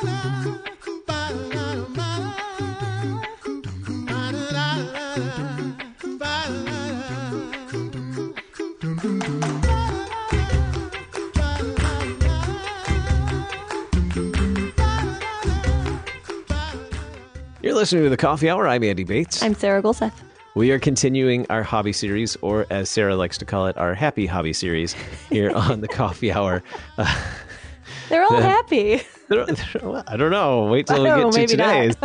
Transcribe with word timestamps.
You're 0.00 0.10
listening 17.74 18.04
to 18.04 18.10
the 18.10 18.16
Coffee 18.16 18.48
Hour. 18.48 18.68
I'm 18.68 18.84
Andy 18.84 19.02
Bates. 19.02 19.42
I'm 19.42 19.54
Sarah 19.54 19.82
Golseth. 19.82 20.12
We 20.54 20.70
are 20.70 20.78
continuing 20.78 21.44
our 21.50 21.64
hobby 21.64 21.92
series, 21.92 22.36
or 22.36 22.64
as 22.70 22.88
Sarah 22.88 23.16
likes 23.16 23.36
to 23.38 23.44
call 23.44 23.66
it, 23.66 23.76
our 23.76 23.94
happy 23.94 24.26
hobby 24.26 24.52
series 24.52 24.92
here 25.28 25.50
on 25.54 25.80
the 25.80 25.88
Coffee 25.88 26.30
Hour. 26.30 26.62
Uh, 26.96 27.12
They're 28.08 28.22
all 28.22 28.36
happy. 28.40 29.02
I 29.30 30.16
don't 30.16 30.30
know. 30.30 30.66
Wait 30.66 30.86
till 30.86 31.02
we 31.02 31.10
oh, 31.10 31.16
get 31.16 31.22
don't 31.22 31.32
to 31.32 31.46
today's. 31.46 31.94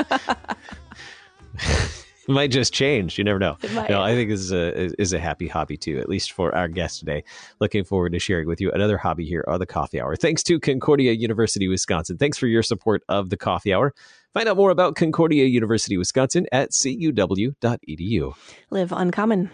it 2.27 2.31
might 2.31 2.51
just 2.51 2.73
change. 2.73 3.17
You 3.17 3.23
never 3.23 3.39
know. 3.39 3.57
No, 3.89 4.01
I 4.01 4.13
think 4.13 4.29
this 4.29 4.39
is 4.39 4.51
a 4.51 4.77
is- 4.77 4.93
is 4.93 5.13
a 5.13 5.19
happy 5.19 5.47
hobby 5.47 5.77
too, 5.77 5.99
at 5.99 6.09
least 6.09 6.31
for 6.31 6.53
our 6.55 6.67
guest 6.67 6.99
today. 6.99 7.23
Looking 7.59 7.83
forward 7.83 8.13
to 8.13 8.19
sharing 8.19 8.47
with 8.47 8.59
you 8.59 8.71
another 8.71 8.97
hobby 8.97 9.25
here 9.25 9.43
on 9.47 9.59
the 9.59 9.65
Coffee 9.65 10.01
Hour. 10.01 10.15
Thanks 10.15 10.43
to 10.43 10.59
Concordia 10.59 11.13
University, 11.13 11.67
Wisconsin. 11.67 12.17
Thanks 12.17 12.37
for 12.37 12.47
your 12.47 12.63
support 12.63 13.03
of 13.09 13.29
the 13.29 13.37
Coffee 13.37 13.73
Hour. 13.73 13.93
Find 14.33 14.49
out 14.49 14.57
more 14.57 14.71
about 14.71 14.95
Concordia 14.95 15.45
University, 15.45 15.97
Wisconsin 15.97 16.47
at 16.51 16.71
cuw.edu. 16.71 18.33
Live 18.71 18.91
uncommon. 18.91 19.51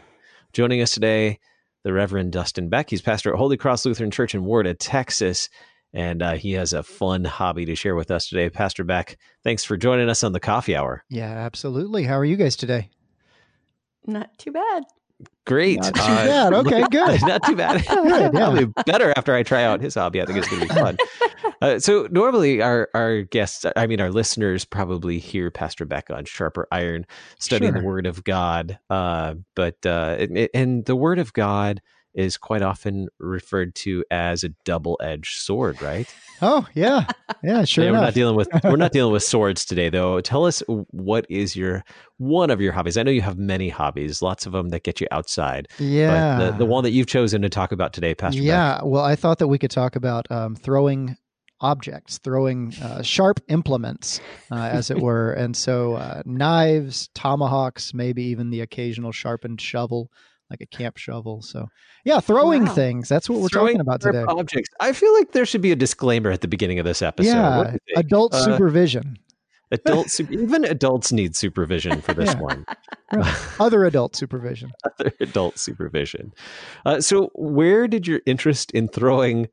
Joining 0.53 0.81
us 0.81 0.91
today, 0.91 1.39
the 1.83 1.93
Reverend 1.93 2.31
Dustin 2.31 2.69
Beck. 2.69 2.89
He's 2.89 3.01
pastor 3.01 3.33
at 3.33 3.37
Holy 3.37 3.57
Cross 3.57 3.85
Lutheran 3.85 4.09
Church 4.09 4.33
in 4.33 4.43
Warda, 4.43 4.75
Texas, 4.79 5.49
and 5.93 6.21
uh, 6.21 6.33
he 6.33 6.53
has 6.53 6.73
a 6.73 6.83
fun 6.83 7.25
hobby 7.25 7.65
to 7.65 7.75
share 7.75 7.95
with 7.95 8.11
us 8.11 8.27
today. 8.27 8.49
Pastor 8.49 8.83
Beck, 8.83 9.17
thanks 9.43 9.63
for 9.63 9.77
joining 9.77 10.09
us 10.09 10.23
on 10.23 10.33
the 10.33 10.39
Coffee 10.39 10.75
Hour. 10.75 11.03
Yeah, 11.09 11.31
absolutely. 11.31 12.03
How 12.03 12.17
are 12.17 12.25
you 12.25 12.35
guys 12.35 12.55
today? 12.55 12.89
Not 14.05 14.37
too 14.37 14.51
bad. 14.51 14.83
Great. 15.45 15.81
Not 15.81 15.95
too 15.95 16.01
bad. 16.01 16.53
Okay, 16.53 16.83
good. 16.91 17.21
Not 17.27 17.43
too 17.43 17.55
bad. 17.55 17.85
Good, 17.87 18.07
yeah. 18.07 18.29
Probably 18.29 18.65
better 18.85 19.11
after 19.17 19.33
I 19.33 19.43
try 19.43 19.63
out 19.63 19.81
his 19.81 19.95
hobby. 19.95 20.21
I 20.21 20.25
think 20.25 20.37
it's 20.37 20.47
going 20.47 20.61
to 20.61 20.67
be 20.67 20.73
fun. 20.73 20.97
Uh, 21.61 21.77
so 21.77 22.07
normally 22.09 22.61
our 22.61 22.87
our 22.93 23.21
guests, 23.23 23.65
I 23.75 23.85
mean 23.85 23.99
our 23.99 24.11
listeners, 24.11 24.63
probably 24.63 25.19
hear 25.19 25.51
Pastor 25.51 25.83
Beck 25.83 26.09
on 26.09 26.23
Sharper 26.23 26.65
Iron, 26.71 27.05
studying 27.37 27.73
the 27.73 27.83
Word 27.83 28.05
of 28.05 28.23
God. 28.23 28.79
Uh, 28.89 29.35
but 29.55 29.85
uh, 29.85 30.15
and, 30.19 30.47
and 30.53 30.85
the 30.85 30.95
Word 30.95 31.19
of 31.19 31.33
God 31.33 31.81
is 32.19 32.37
quite 32.37 32.61
often 32.61 33.07
referred 33.17 33.73
to 33.73 34.03
as 34.11 34.43
a 34.43 34.49
double 34.65 34.99
edged 35.01 35.39
sword, 35.39 35.81
right? 35.81 36.13
Oh, 36.41 36.67
yeah. 36.73 37.05
Yeah, 37.41 37.63
sure 37.63 37.85
Yeah, 37.85 37.91
we're 37.91 38.01
not 38.01 38.13
dealing 38.13 38.35
with 38.35 38.49
we're 38.65 38.75
not 38.75 38.91
dealing 38.93 39.13
with 39.13 39.23
swords 39.23 39.63
today, 39.63 39.89
though. 39.89 40.19
Tell 40.19 40.45
us 40.45 40.61
what 40.67 41.25
is 41.29 41.55
your 41.55 41.83
one 42.17 42.49
of 42.49 42.59
your 42.59 42.73
hobbies? 42.73 42.97
I 42.97 43.03
know 43.03 43.11
you 43.11 43.21
have 43.21 43.37
many 43.37 43.69
hobbies, 43.69 44.21
lots 44.21 44.45
of 44.45 44.51
them 44.51 44.69
that 44.69 44.83
get 44.83 44.99
you 44.99 45.07
outside. 45.11 45.69
yeah. 45.79 46.37
But 46.37 46.51
the, 46.51 46.57
the 46.59 46.65
one 46.65 46.83
that 46.83 46.91
you've 46.91 47.07
chosen 47.07 47.41
to 47.41 47.49
talk 47.49 47.71
about 47.71 47.93
today, 47.93 48.13
Pastor 48.13 48.41
yeah. 48.41 48.81
Well, 48.83 49.03
I 49.03 49.15
thought 49.15 49.39
that 49.39 49.47
we 49.47 49.57
could 49.57 49.71
talk 49.71 49.95
about 49.95 50.29
um, 50.29 50.55
throwing 50.55 51.15
objects, 51.61 52.17
throwing 52.17 52.73
uh, 52.81 53.01
sharp 53.01 53.39
implements, 53.47 54.19
uh, 54.51 54.55
as 54.55 54.91
it 54.91 54.99
were. 54.99 55.31
And 55.33 55.55
so 55.55 55.93
uh, 55.93 56.21
knives, 56.25 57.09
tomahawks, 57.13 57.93
maybe 57.93 58.23
even 58.23 58.49
the 58.49 58.61
occasional 58.61 59.11
sharpened 59.13 59.61
shovel, 59.61 60.11
like 60.49 60.61
a 60.61 60.65
camp 60.65 60.97
shovel. 60.97 61.41
So, 61.41 61.67
yeah, 62.05 62.19
throwing 62.19 62.65
Wow. 62.65 62.73
things. 62.73 63.07
That's 63.09 63.29
what 63.29 63.39
we're 63.39 63.49
Throwing 63.49 63.77
talking 63.77 63.81
about 63.81 64.01
today. 64.01 64.23
Objects. 64.27 64.69
I 64.79 64.93
feel 64.93 65.13
like 65.13 65.31
there 65.31 65.45
should 65.45 65.61
be 65.61 65.71
a 65.71 65.75
disclaimer 65.75 66.31
at 66.31 66.41
the 66.41 66.47
beginning 66.47 66.79
of 66.79 66.85
this 66.85 67.01
episode. 67.01 67.29
Yeah, 67.31 67.75
adult 67.95 68.33
Uh, 68.33 68.43
supervision. 68.43 69.17
adult 69.71 70.07
even 70.31 70.65
adults 70.65 71.11
need 71.11 71.35
supervision 71.35 72.01
for 72.01 72.13
this 72.13 72.33
Yeah. 72.33 72.41
one. 72.41 72.65
Other 73.59 73.85
adult 73.85 74.15
supervision. 74.15 74.71
Other 74.85 75.11
adult 75.19 75.57
supervision. 75.59 76.31
Uh, 76.85 77.01
so, 77.01 77.31
where 77.35 77.87
did 77.87 78.07
your 78.07 78.21
interest 78.25 78.71
in 78.71 78.87
throwing 78.87 79.47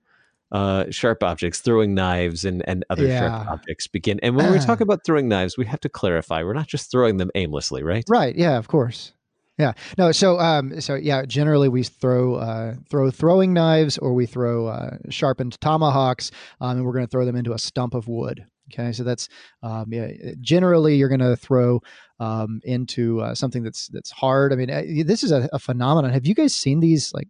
uh, 0.53 0.85
sharp 0.91 1.23
objects, 1.25 1.61
throwing 1.61 1.93
knives, 1.95 2.45
and 2.45 2.63
and 2.69 2.85
other 2.91 3.09
sharp 3.19 3.49
objects 3.51 3.87
begin? 3.89 4.21
And 4.23 4.37
when 4.37 4.51
we 4.53 4.59
talk 4.59 4.81
about 4.81 5.05
throwing 5.05 5.29
knives, 5.29 5.57
we 5.59 5.65
have 5.67 5.81
to 5.81 5.89
clarify: 5.89 6.43
we're 6.43 6.53
not 6.53 6.69
just 6.69 6.91
throwing 6.91 7.17
them 7.17 7.31
aimlessly, 7.35 7.83
right? 7.83 8.05
Right. 8.09 8.37
Yeah. 8.37 8.57
Of 8.59 8.69
course. 8.69 9.13
Yeah. 9.59 9.73
No. 9.97 10.13
So. 10.13 10.39
Um. 10.39 10.81
So. 10.81 10.95
Yeah. 10.95 11.25
Generally, 11.25 11.69
we 11.71 11.83
throw 11.83 12.35
uh, 12.35 12.75
throw 12.89 13.11
throwing 13.11 13.53
knives, 13.53 13.99
or 13.99 14.13
we 14.13 14.27
throw 14.27 14.67
uh, 14.67 14.99
sharpened 15.09 15.61
tomahawks, 15.61 16.31
um, 16.61 16.79
and 16.79 16.87
we're 16.87 16.93
going 16.93 17.07
to 17.07 17.11
throw 17.11 17.25
them 17.25 17.37
into 17.37 17.53
a 17.53 17.59
stump 17.59 17.95
of 17.95 18.09
wood. 18.09 18.47
Okay. 18.73 18.93
So 18.93 19.05
that's 19.05 19.29
um, 19.63 19.93
yeah. 19.93 20.09
Generally, 20.41 20.97
you're 20.97 21.09
going 21.09 21.21
to 21.21 21.37
throw 21.37 21.81
um, 22.21 22.61
into 22.65 23.21
uh, 23.21 23.35
something 23.35 23.63
that's 23.63 23.89
that's 23.89 24.11
hard. 24.11 24.53
I 24.53 24.57
mean, 24.57 24.71
uh, 24.71 24.83
this 25.05 25.23
is 25.23 25.33
a, 25.33 25.49
a 25.53 25.59
phenomenon. 25.59 26.13
Have 26.13 26.27
you 26.27 26.35
guys 26.35 26.55
seen 26.55 26.81
these 26.81 27.13
like 27.15 27.29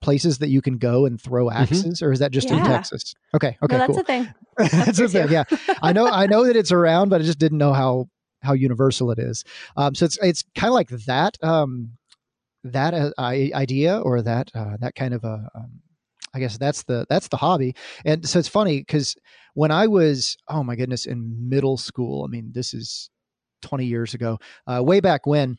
places 0.00 0.38
that 0.38 0.48
you 0.48 0.60
can 0.60 0.76
go 0.76 1.06
and 1.06 1.20
throw 1.20 1.50
axes, 1.50 2.02
or 2.02 2.12
is 2.12 2.18
that 2.18 2.30
just 2.30 2.50
in 2.50 2.58
Texas? 2.58 3.14
Okay. 3.34 3.56
Okay. 3.62 3.74
no, 3.74 3.78
that's 3.78 3.92
cool. 3.92 4.00
a 4.00 4.04
thing. 4.04 4.34
That's 4.56 4.98
the 4.98 5.08
Here 5.08 5.26
thing. 5.26 5.32
Yeah, 5.32 5.44
I 5.82 5.92
know. 5.92 6.06
I 6.06 6.26
know 6.26 6.44
that 6.44 6.54
it's 6.54 6.70
around, 6.70 7.08
but 7.08 7.20
I 7.20 7.24
just 7.24 7.40
didn't 7.40 7.58
know 7.58 7.72
how 7.72 8.08
how 8.44 8.52
universal 8.52 9.10
it 9.10 9.18
is. 9.18 9.44
Um, 9.76 9.94
so 9.94 10.04
it's 10.04 10.18
it's 10.22 10.44
kind 10.54 10.68
of 10.68 10.74
like 10.74 10.88
that 10.88 11.36
um, 11.42 11.90
that 12.64 12.94
uh, 12.94 13.10
idea 13.18 13.98
or 13.98 14.22
that 14.22 14.50
uh, 14.54 14.76
that 14.80 14.94
kind 14.94 15.14
of 15.14 15.24
a. 15.24 15.48
Um, 15.54 15.80
I 16.36 16.40
guess 16.40 16.58
that's 16.58 16.82
the 16.82 17.06
that's 17.08 17.28
the 17.28 17.36
hobby, 17.36 17.76
and 18.04 18.28
so 18.28 18.40
it's 18.40 18.48
funny 18.48 18.80
because 18.80 19.14
when 19.54 19.70
I 19.70 19.86
was 19.86 20.36
oh 20.48 20.64
my 20.64 20.74
goodness 20.74 21.06
in 21.06 21.48
middle 21.48 21.76
school, 21.76 22.24
I 22.24 22.26
mean 22.26 22.50
this 22.52 22.74
is 22.74 23.08
twenty 23.62 23.86
years 23.86 24.14
ago, 24.14 24.38
uh, 24.66 24.82
way 24.82 24.98
back 25.00 25.26
when. 25.26 25.58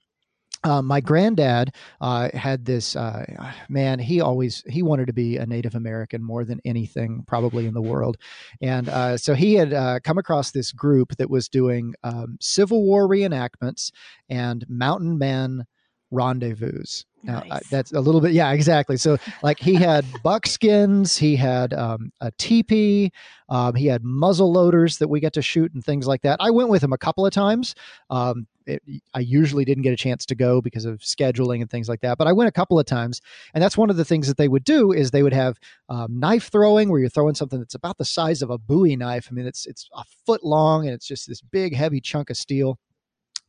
Uh, 0.66 0.82
my 0.82 1.00
granddad 1.00 1.70
uh, 2.02 2.30
had 2.34 2.66
this 2.66 2.96
uh, 2.96 3.24
man. 3.70 4.00
He 4.00 4.20
always 4.20 4.64
he 4.68 4.82
wanted 4.82 5.06
to 5.06 5.14
be 5.14 5.38
a 5.38 5.46
Native 5.46 5.76
American 5.76 6.24
more 6.24 6.44
than 6.44 6.60
anything, 6.66 7.24
probably 7.28 7.68
in 7.68 7.76
the 7.76 7.84
world. 7.84 8.18
And 8.62 8.90
uh, 8.90 9.18
so 9.18 9.36
he 9.36 9.54
had 9.54 9.74
uh, 9.74 10.00
come 10.04 10.18
across 10.18 10.52
this 10.52 10.72
group 10.72 11.16
that 11.18 11.30
was 11.30 11.48
doing 11.50 11.94
um, 12.04 12.38
Civil 12.42 12.84
War 12.84 13.08
reenactments 13.08 13.92
and 14.28 14.66
mountain 14.68 15.20
man 15.20 15.68
rendezvous. 16.12 16.84
Now, 17.24 17.42
I- 17.46 17.48
Nice. 17.48 17.70
that's 17.70 17.92
a 17.94 18.00
little 18.00 18.22
bit, 18.22 18.34
yeah, 18.34 18.52
exactly. 18.52 18.98
So, 18.98 19.18
like, 19.42 19.60
he 19.60 19.74
had 19.74 20.06
buckskins, 20.24 21.18
he 21.18 21.36
had 21.36 21.74
um, 21.74 22.12
a 22.22 22.32
teepee, 22.38 23.12
um, 23.50 23.74
he 23.74 23.88
had 23.88 24.04
muzzle 24.04 24.52
loaders 24.52 25.00
that 25.00 25.08
we 25.08 25.20
got 25.20 25.34
to 25.34 25.42
shoot 25.42 25.74
and 25.74 25.84
things 25.84 26.08
like 26.08 26.22
that. 26.22 26.38
I 26.40 26.52
went 26.52 26.70
with 26.70 26.84
him 26.84 26.94
a 26.94 26.98
couple 26.98 27.26
of 27.26 27.34
times. 27.34 27.74
Um, 28.12 28.46
it, 28.68 28.82
I 29.14 29.20
usually 29.20 29.66
didn't 29.66 29.84
get 29.84 29.94
a 29.94 29.98
chance 29.98 30.26
to 30.28 30.36
go 30.36 30.60
because 30.62 30.86
of 30.86 31.00
scheduling 31.00 31.62
and 31.62 31.70
things 31.70 31.88
like 31.90 32.02
that, 32.02 32.18
but 32.18 32.28
I 32.28 32.32
went 32.34 32.48
a 32.48 32.52
couple 32.52 32.80
of 32.80 32.86
times, 32.86 33.22
and 33.54 33.64
that's 33.64 33.78
one 33.78 33.90
of 33.90 33.98
the 33.98 34.06
things 34.06 34.28
that 34.28 34.38
they 34.38 34.48
would 34.48 34.64
do 34.64 34.92
is 34.92 35.10
they 35.12 35.24
would 35.24 35.34
have 35.34 35.60
um, 35.90 36.20
knife 36.20 36.50
throwing 36.52 36.90
where 36.90 37.00
you're 37.00 37.10
throwing 37.10 37.36
something 37.36 37.60
that's 37.60 37.76
about 37.76 37.98
the 37.98 38.06
size 38.06 38.42
of 38.42 38.50
a 38.52 38.58
Bowie 38.58 38.96
knife. 38.96 39.28
I 39.30 39.34
mean, 39.34 39.46
it's 39.48 39.66
it's 39.66 39.90
a 39.96 40.04
foot 40.26 40.44
long 40.44 40.86
and 40.86 40.94
it's 40.94 41.08
just 41.08 41.28
this 41.28 41.42
big, 41.42 41.76
heavy 41.76 42.02
chunk 42.02 42.30
of 42.30 42.38
steel. 42.38 42.78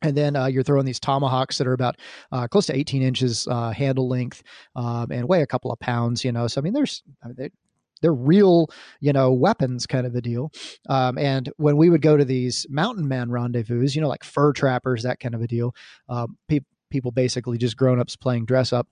And 0.01 0.15
then 0.15 0.35
uh, 0.35 0.45
you're 0.45 0.63
throwing 0.63 0.85
these 0.85 0.99
tomahawks 0.99 1.57
that 1.57 1.67
are 1.67 1.73
about 1.73 1.97
uh, 2.31 2.47
close 2.47 2.67
to 2.67 2.75
18 2.75 3.01
inches 3.01 3.47
uh, 3.49 3.71
handle 3.71 4.07
length 4.07 4.43
um, 4.75 5.11
and 5.11 5.27
weigh 5.27 5.41
a 5.41 5.47
couple 5.47 5.71
of 5.71 5.79
pounds. 5.79 6.23
You 6.23 6.31
know, 6.31 6.47
so 6.47 6.61
I 6.61 6.63
mean, 6.63 6.73
there's 6.73 7.03
I 7.23 7.27
mean, 7.27 7.35
they, 7.37 7.49
they're 8.01 8.13
real, 8.13 8.69
you 8.99 9.11
know, 9.11 9.31
weapons 9.31 9.87
kind 9.87 10.05
of 10.05 10.13
a 10.15 10.21
deal. 10.21 10.51
Um, 10.87 11.17
and 11.17 11.51
when 11.57 11.77
we 11.77 11.89
would 11.89 12.03
go 12.03 12.15
to 12.15 12.25
these 12.25 12.67
mountain 12.69 13.07
man 13.07 13.31
rendezvous, 13.31 13.87
you 13.89 14.01
know, 14.01 14.07
like 14.07 14.23
fur 14.23 14.53
trappers, 14.53 15.01
that 15.01 15.19
kind 15.19 15.33
of 15.33 15.41
a 15.41 15.47
deal, 15.47 15.73
um, 16.07 16.37
pe- 16.47 16.59
people 16.91 17.11
basically 17.11 17.57
just 17.57 17.75
grown 17.75 17.99
ups 17.99 18.15
playing 18.15 18.45
dress 18.45 18.71
up 18.71 18.87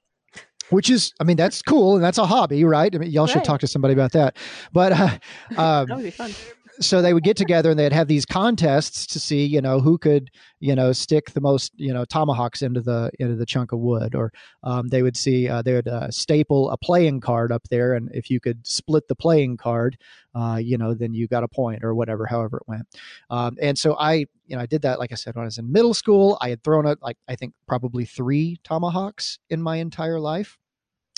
which 0.69 0.89
is 0.89 1.13
i 1.19 1.23
mean 1.23 1.37
that's 1.37 1.61
cool 1.61 1.93
and 1.95 2.03
that's 2.03 2.17
a 2.17 2.25
hobby 2.25 2.63
right 2.65 2.95
i 2.95 2.97
mean 2.97 3.11
y'all 3.11 3.27
should 3.27 3.43
talk 3.43 3.59
to 3.59 3.67
somebody 3.67 3.93
about 3.93 4.11
that 4.13 4.35
but 4.73 4.91
uh, 4.91 5.17
um, 5.57 5.87
That 5.87 5.95
would 5.97 6.03
be 6.03 6.09
fun. 6.09 6.31
So 6.79 7.01
they 7.01 7.13
would 7.13 7.23
get 7.23 7.37
together 7.37 7.69
and 7.69 7.79
they'd 7.79 7.93
have 7.93 8.07
these 8.07 8.25
contests 8.25 9.05
to 9.07 9.19
see 9.19 9.45
you 9.45 9.61
know 9.61 9.79
who 9.79 9.97
could 9.97 10.29
you 10.59 10.75
know 10.75 10.91
stick 10.91 11.31
the 11.31 11.41
most 11.41 11.71
you 11.75 11.93
know 11.93 12.05
tomahawks 12.05 12.61
into 12.61 12.81
the 12.81 13.11
into 13.19 13.35
the 13.35 13.45
chunk 13.45 13.71
of 13.71 13.79
wood. 13.79 14.15
Or 14.15 14.31
um, 14.63 14.87
they 14.87 15.01
would 15.01 15.17
see 15.17 15.47
uh, 15.47 15.61
they 15.61 15.73
would 15.73 15.87
uh, 15.87 16.09
staple 16.11 16.69
a 16.71 16.77
playing 16.77 17.21
card 17.21 17.51
up 17.51 17.63
there 17.69 17.93
and 17.93 18.09
if 18.13 18.29
you 18.29 18.39
could 18.39 18.65
split 18.65 19.07
the 19.07 19.15
playing 19.15 19.57
card 19.57 19.97
uh, 20.33 20.59
you 20.61 20.77
know 20.77 20.93
then 20.93 21.13
you 21.13 21.27
got 21.27 21.43
a 21.43 21.47
point 21.47 21.83
or 21.83 21.95
whatever 21.95 22.25
however 22.25 22.57
it 22.57 22.67
went. 22.67 22.87
Um, 23.29 23.57
and 23.61 23.77
so 23.77 23.95
i 23.97 24.25
you 24.47 24.55
know 24.55 24.59
i 24.59 24.65
did 24.65 24.81
that 24.83 24.99
like 24.99 25.11
i 25.11 25.15
said 25.15 25.35
when 25.35 25.43
i 25.43 25.45
was 25.45 25.57
in 25.57 25.71
middle 25.71 25.93
school. 25.93 26.37
I 26.41 26.49
had 26.49 26.63
thrown 26.63 26.87
out 26.87 26.99
like 27.01 27.17
i 27.27 27.35
think 27.35 27.53
probably 27.67 28.05
three 28.05 28.59
tomahawks 28.63 29.39
in 29.49 29.61
my 29.61 29.77
entire 29.77 30.19
life 30.19 30.57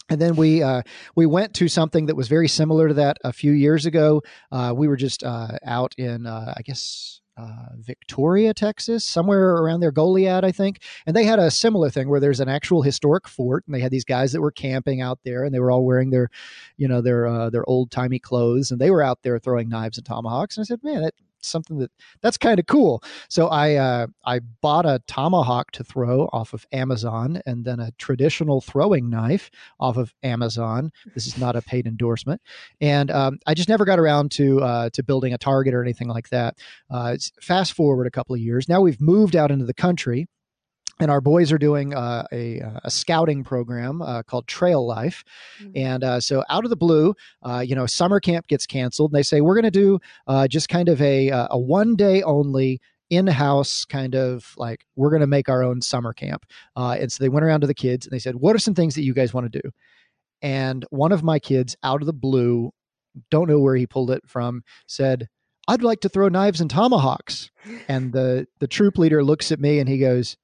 and 0.10 0.22
then 0.22 0.36
we 0.36 0.64
uh, 0.64 0.82
we 1.16 1.26
went 1.26 1.54
to 1.56 1.68
something 1.68 2.06
that 2.08 2.16
was 2.16 2.28
very 2.28 2.48
similar 2.48 2.88
to 2.88 2.94
that 2.96 3.18
a 3.24 3.34
few 3.34 3.52
years 3.52 3.86
ago. 3.86 4.22
Uh, 4.52 4.74
we 4.76 4.88
were 4.88 4.96
just 4.96 5.24
uh, 5.24 5.58
out 5.66 5.94
in 5.98 6.26
uh, 6.26 6.54
I 6.56 6.62
guess 6.62 7.22
uh, 7.38 7.70
Victoria, 7.78 8.54
Texas, 8.54 9.06
somewhere 9.06 9.58
around 9.58 9.80
there, 9.80 9.92
Goliad, 9.92 10.44
I 10.44 10.52
think. 10.52 10.82
And 11.06 11.16
they 11.16 11.24
had 11.24 11.38
a 11.38 11.52
similar 11.52 11.90
thing 11.90 12.10
where 12.10 12.20
there's 12.20 12.40
an 12.40 12.50
actual 12.50 12.82
historic 12.82 13.28
fort, 13.28 13.64
and 13.68 13.76
they 13.76 13.80
had 13.80 13.92
these 13.92 14.06
guys 14.06 14.32
that 14.32 14.42
were 14.42 14.52
camping 14.52 15.02
out 15.02 15.20
there, 15.24 15.44
and 15.44 15.54
they 15.54 15.60
were 15.60 15.70
all 15.70 15.86
wearing 15.86 16.10
their, 16.10 16.30
you 16.78 16.88
know, 16.88 17.02
their 17.02 17.28
uh, 17.28 17.50
their 17.50 17.68
old 17.70 17.92
timey 17.92 18.20
clothes, 18.20 18.72
and 18.72 18.82
they 18.82 18.90
were 18.90 19.04
out 19.04 19.22
there 19.22 19.38
throwing 19.38 19.70
knives 19.70 19.98
and 19.98 20.06
tomahawks. 20.06 20.58
And 20.58 20.64
I 20.64 20.66
said, 20.66 20.84
man, 20.84 21.04
that 21.04 21.14
something 21.48 21.78
that 21.80 21.92
that's 22.22 22.38
kind 22.38 22.60
of 22.60 22.66
cool. 22.66 23.04
So 23.30 23.48
I 23.48 23.76
uh, 23.76 24.08
I 24.26 24.40
bought 24.62 24.86
a 24.86 25.02
tomahawk 25.08 25.72
to 25.72 25.84
throw 25.84 26.30
off 26.34 26.54
of 26.54 26.66
Amazon, 26.72 27.42
and 27.46 27.66
then 27.66 27.80
a 27.80 27.92
traditional 27.98 28.62
throwing 28.62 29.10
knife 29.10 29.50
off 29.80 29.98
of 29.98 30.14
Amazon. 30.24 30.92
This 31.14 31.28
is 31.28 31.38
not 31.38 31.56
a 31.56 31.62
paid 31.62 31.88
endorsement, 31.88 32.42
and 32.82 33.12
um, 33.12 33.40
I 33.46 33.54
just 33.54 33.70
never 33.70 33.86
got 33.86 34.00
around 34.00 34.32
to 34.32 34.62
uh, 34.62 34.90
to 34.94 35.04
building 35.04 35.34
a 35.34 35.38
target 35.38 35.74
or 35.74 35.82
anything 35.82 36.08
like 36.08 36.30
that. 36.30 36.58
Uh, 36.90 37.18
fast 37.42 37.74
forward 37.74 38.08
a 38.08 38.12
couple 38.12 38.36
of 38.36 38.42
years, 38.42 38.70
now 38.70 38.82
we've 38.82 39.02
moved 39.02 39.36
out 39.36 39.52
into 39.52 39.66
the 39.66 39.74
country 39.74 40.28
and 41.00 41.12
our 41.12 41.22
boys 41.22 41.52
are 41.52 41.58
doing 41.58 41.94
uh, 41.94 42.26
a, 42.32 42.60
a, 42.84 42.90
scouting 42.90 43.44
program 43.44 44.02
uh, 44.02 44.24
called 44.24 44.48
Trail 44.48 44.86
Life. 44.86 45.24
Mm-hmm. 45.62 45.72
And 45.76 46.04
uh, 46.04 46.20
so, 46.20 46.44
out 46.50 46.64
of 46.64 46.70
the 46.70 46.76
blue, 46.76 47.14
uh, 47.44 47.64
you 47.66 47.76
know, 47.76 47.86
summer 47.86 48.20
camp 48.20 48.48
gets 48.48 48.66
canceled. 48.66 49.12
And 49.12 49.18
they 49.18 49.24
say, 49.24 49.42
we're 49.42 49.56
going 49.56 49.64
to 49.64 49.72
do 49.72 50.00
uh, 50.28 50.48
just 50.48 50.70
kind 50.70 50.90
of 50.90 51.02
a, 51.02 51.30
uh, 51.30 51.48
a 51.52 51.60
one 51.60 51.96
day 51.96 52.24
only 52.24 52.82
in 53.10 53.28
house 53.28 53.86
kind 53.86 54.16
of 54.16 54.54
like, 54.58 54.86
we're 54.96 55.10
going 55.10 55.22
to 55.22 55.28
make 55.28 55.50
our 55.50 55.64
own 55.64 55.82
summer 55.82 56.14
camp. 56.14 56.46
and 56.76 57.12
so, 57.12 57.24
they 57.24 57.30
went 57.30 57.46
around 57.46 57.62
to 57.62 57.68
the 57.68 57.74
kids 57.74 58.06
and 58.06 58.12
they 58.12 58.20
said, 58.20 58.36
what 58.36 58.56
are 58.56 58.60
some 58.60 58.76
things 58.76 58.96
that 58.96 59.04
you 59.04 59.14
guys 59.14 59.34
want 59.34 59.52
to 59.52 59.62
do? 59.62 59.70
And 60.42 60.86
one 60.90 61.12
of 61.12 61.24
my 61.24 61.40
kids, 61.40 61.76
out 61.84 62.02
of 62.02 62.06
the 62.06 62.14
blue, 62.14 62.72
don't 63.32 63.50
know 63.50 63.60
where 63.60 63.76
he 63.76 63.88
pulled 63.88 64.12
it 64.12 64.24
from, 64.28 64.64
said, 64.88 65.28
I'd 65.68 65.84
like 65.84 66.02
to 66.02 66.10
throw 66.10 66.30
knives 66.30 66.62
and 66.62 66.70
tomahawks. 66.70 67.50
And 67.90 68.14
the, 68.14 68.48
the 68.60 68.68
troop 68.68 68.98
leader 68.98 69.24
looks 69.24 69.52
at 69.52 69.60
me 69.60 69.80
and 69.80 69.90
he 69.90 69.98
goes, 69.98 70.38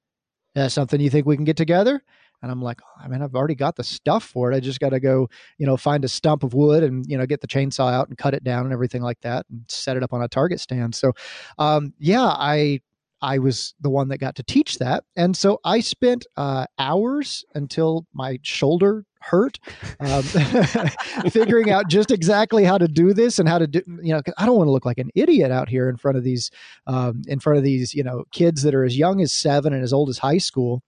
that's 0.54 0.74
something 0.74 1.00
you 1.00 1.10
think 1.10 1.26
we 1.26 1.36
can 1.36 1.44
get 1.44 1.56
together? 1.56 2.02
And 2.42 2.50
I'm 2.50 2.60
like, 2.60 2.80
oh, 2.82 3.02
I 3.02 3.08
mean, 3.08 3.22
I've 3.22 3.34
already 3.34 3.54
got 3.54 3.74
the 3.74 3.84
stuff 3.84 4.22
for 4.22 4.52
it. 4.52 4.54
I 4.54 4.60
just 4.60 4.78
got 4.78 4.90
to 4.90 5.00
go, 5.00 5.30
you 5.56 5.64
know, 5.64 5.78
find 5.78 6.04
a 6.04 6.08
stump 6.08 6.42
of 6.42 6.52
wood 6.52 6.82
and, 6.82 7.04
you 7.08 7.16
know, 7.16 7.24
get 7.24 7.40
the 7.40 7.46
chainsaw 7.46 7.90
out 7.90 8.08
and 8.08 8.18
cut 8.18 8.34
it 8.34 8.44
down 8.44 8.64
and 8.64 8.72
everything 8.72 9.00
like 9.00 9.20
that 9.22 9.46
and 9.50 9.64
set 9.66 9.96
it 9.96 10.02
up 10.02 10.12
on 10.12 10.22
a 10.22 10.28
target 10.28 10.60
stand. 10.60 10.94
So, 10.94 11.12
um, 11.58 11.94
yeah, 11.98 12.24
I, 12.24 12.80
I 13.22 13.38
was 13.38 13.74
the 13.80 13.88
one 13.88 14.08
that 14.08 14.18
got 14.18 14.34
to 14.36 14.42
teach 14.42 14.76
that. 14.78 15.04
And 15.16 15.34
so 15.34 15.58
I 15.64 15.80
spent 15.80 16.26
uh, 16.36 16.66
hours 16.78 17.46
until 17.54 18.06
my 18.12 18.38
shoulder 18.42 19.06
hurt 19.24 19.58
um, 20.00 20.22
figuring 21.30 21.70
out 21.70 21.88
just 21.88 22.10
exactly 22.10 22.64
how 22.64 22.78
to 22.78 22.88
do 22.88 23.12
this 23.12 23.38
and 23.38 23.48
how 23.48 23.58
to 23.58 23.66
do 23.66 23.82
you 24.02 24.12
know 24.12 24.20
i 24.38 24.46
don't 24.46 24.56
want 24.56 24.66
to 24.66 24.72
look 24.72 24.86
like 24.86 24.98
an 24.98 25.10
idiot 25.14 25.50
out 25.50 25.68
here 25.68 25.88
in 25.88 25.96
front 25.96 26.16
of 26.16 26.24
these 26.24 26.50
um, 26.86 27.22
in 27.26 27.38
front 27.40 27.56
of 27.58 27.64
these 27.64 27.94
you 27.94 28.02
know 28.02 28.24
kids 28.32 28.62
that 28.62 28.74
are 28.74 28.84
as 28.84 28.96
young 28.96 29.20
as 29.20 29.32
seven 29.32 29.72
and 29.72 29.82
as 29.82 29.92
old 29.92 30.08
as 30.08 30.18
high 30.18 30.38
school 30.38 30.82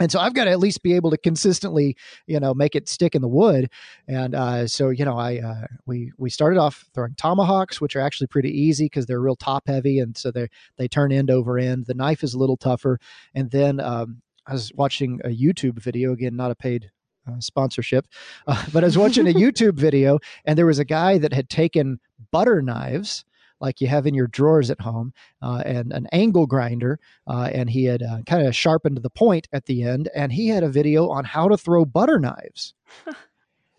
and 0.00 0.10
so 0.10 0.18
I've 0.18 0.34
got 0.34 0.44
to 0.44 0.50
at 0.50 0.58
least 0.58 0.82
be 0.82 0.94
able 0.94 1.10
to 1.12 1.16
consistently, 1.16 1.96
you 2.26 2.40
know, 2.40 2.52
make 2.52 2.74
it 2.74 2.88
stick 2.88 3.14
in 3.14 3.22
the 3.22 3.28
wood. 3.28 3.70
And 4.08 4.34
uh, 4.34 4.66
so, 4.66 4.88
you 4.88 5.04
know, 5.04 5.16
I 5.16 5.38
uh, 5.38 5.66
we 5.86 6.10
we 6.18 6.30
started 6.30 6.58
off 6.58 6.84
throwing 6.94 7.14
tomahawks, 7.14 7.80
which 7.80 7.94
are 7.94 8.00
actually 8.00 8.26
pretty 8.26 8.50
easy 8.50 8.86
because 8.86 9.06
they're 9.06 9.20
real 9.20 9.36
top 9.36 9.68
heavy, 9.68 10.00
and 10.00 10.16
so 10.16 10.32
they 10.32 10.48
they 10.78 10.88
turn 10.88 11.12
end 11.12 11.30
over 11.30 11.58
end. 11.58 11.86
The 11.86 11.94
knife 11.94 12.24
is 12.24 12.34
a 12.34 12.38
little 12.38 12.56
tougher. 12.56 12.98
And 13.34 13.50
then 13.52 13.78
um, 13.78 14.20
I 14.46 14.52
was 14.52 14.72
watching 14.74 15.20
a 15.24 15.28
YouTube 15.28 15.78
video 15.78 16.12
again, 16.12 16.34
not 16.34 16.50
a 16.50 16.56
paid 16.56 16.90
uh, 17.30 17.40
sponsorship. 17.40 18.06
Uh, 18.46 18.62
but 18.72 18.84
I 18.84 18.86
was 18.86 18.98
watching 18.98 19.26
a 19.26 19.32
YouTube 19.34 19.74
video, 19.74 20.18
and 20.44 20.58
there 20.58 20.66
was 20.66 20.78
a 20.78 20.84
guy 20.84 21.16
that 21.18 21.32
had 21.32 21.48
taken 21.48 21.98
butter 22.30 22.60
knives 22.60 23.24
like 23.60 23.80
you 23.80 23.86
have 23.86 24.06
in 24.06 24.14
your 24.14 24.26
drawers 24.26 24.70
at 24.70 24.80
home, 24.80 25.12
uh, 25.40 25.62
and 25.64 25.92
an 25.92 26.06
angle 26.12 26.46
grinder. 26.46 26.98
Uh, 27.26 27.48
and 27.52 27.70
he 27.70 27.84
had 27.84 28.02
uh, 28.02 28.18
kind 28.26 28.46
of 28.46 28.54
sharpened 28.54 28.98
the 28.98 29.10
point 29.10 29.48
at 29.52 29.64
the 29.64 29.82
end, 29.82 30.10
and 30.14 30.32
he 30.32 30.48
had 30.48 30.62
a 30.62 30.68
video 30.68 31.08
on 31.08 31.24
how 31.24 31.48
to 31.48 31.56
throw 31.56 31.84
butter 31.84 32.18
knives. 32.18 32.74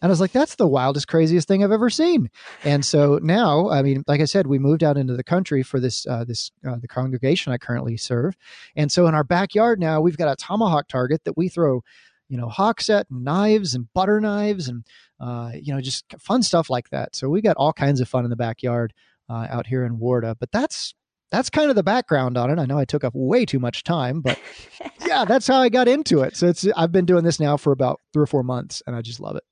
And 0.01 0.09
I 0.09 0.11
was 0.11 0.19
like, 0.21 0.33
that's 0.33 0.55
the 0.55 0.67
wildest, 0.67 1.07
craziest 1.07 1.47
thing 1.47 1.63
I've 1.63 1.71
ever 1.71 1.89
seen. 1.89 2.29
And 2.63 2.85
so 2.85 3.17
now, 3.23 3.69
I 3.69 3.81
mean, 3.81 4.03
like 4.07 4.21
I 4.21 4.25
said, 4.25 4.45
we 4.45 4.59
moved 4.59 4.83
out 4.83 4.97
into 4.97 5.15
the 5.15 5.23
country 5.23 5.63
for 5.63 5.79
this, 5.79 6.05
uh, 6.05 6.23
this, 6.25 6.51
uh, 6.67 6.75
the 6.79 6.87
congregation 6.87 7.53
I 7.53 7.57
currently 7.57 7.97
serve. 7.97 8.35
And 8.75 8.91
so 8.91 9.07
in 9.07 9.15
our 9.15 9.23
backyard 9.23 9.79
now, 9.79 10.01
we've 10.01 10.17
got 10.17 10.31
a 10.31 10.35
tomahawk 10.35 10.89
target 10.89 11.23
that 11.23 11.37
we 11.37 11.47
throw 11.49 11.81
you 12.27 12.37
know, 12.37 12.49
hawk 12.49 12.81
set 12.81 13.07
and 13.09 13.23
knives 13.23 13.75
and 13.75 13.91
butter 13.93 14.19
knives 14.19 14.67
and, 14.67 14.85
uh, 15.19 15.51
you 15.53 15.73
know, 15.73 15.81
just 15.81 16.05
fun 16.19 16.43
stuff 16.43 16.69
like 16.69 16.89
that. 16.89 17.15
So 17.15 17.29
we 17.29 17.41
got 17.41 17.57
all 17.57 17.73
kinds 17.73 18.01
of 18.01 18.09
fun 18.09 18.23
in 18.23 18.29
the 18.29 18.35
backyard 18.35 18.93
uh, 19.29 19.47
out 19.49 19.67
here 19.67 19.85
in 19.85 19.97
Warda. 19.97 20.35
But 20.39 20.51
that's 20.51 20.93
that's 21.31 21.49
kind 21.49 21.69
of 21.69 21.75
the 21.75 21.83
background 21.83 22.37
on 22.37 22.49
it. 22.49 22.59
I 22.59 22.65
know 22.65 22.77
I 22.77 22.85
took 22.85 23.03
up 23.03 23.13
way 23.15 23.45
too 23.45 23.59
much 23.59 23.83
time, 23.83 24.21
but 24.21 24.39
yeah, 25.05 25.25
that's 25.25 25.47
how 25.47 25.59
I 25.59 25.69
got 25.69 25.87
into 25.87 26.21
it. 26.21 26.35
So 26.35 26.47
it's 26.47 26.67
I've 26.75 26.91
been 26.91 27.05
doing 27.05 27.23
this 27.23 27.39
now 27.39 27.57
for 27.57 27.71
about 27.71 28.01
three 28.13 28.23
or 28.23 28.27
four 28.27 28.43
months, 28.43 28.81
and 28.85 28.95
I 28.95 29.01
just 29.01 29.19
love 29.19 29.35
it. 29.35 29.43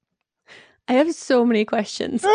I 0.88 0.94
have 0.94 1.14
so 1.14 1.46
many 1.46 1.66
questions. 1.66 2.24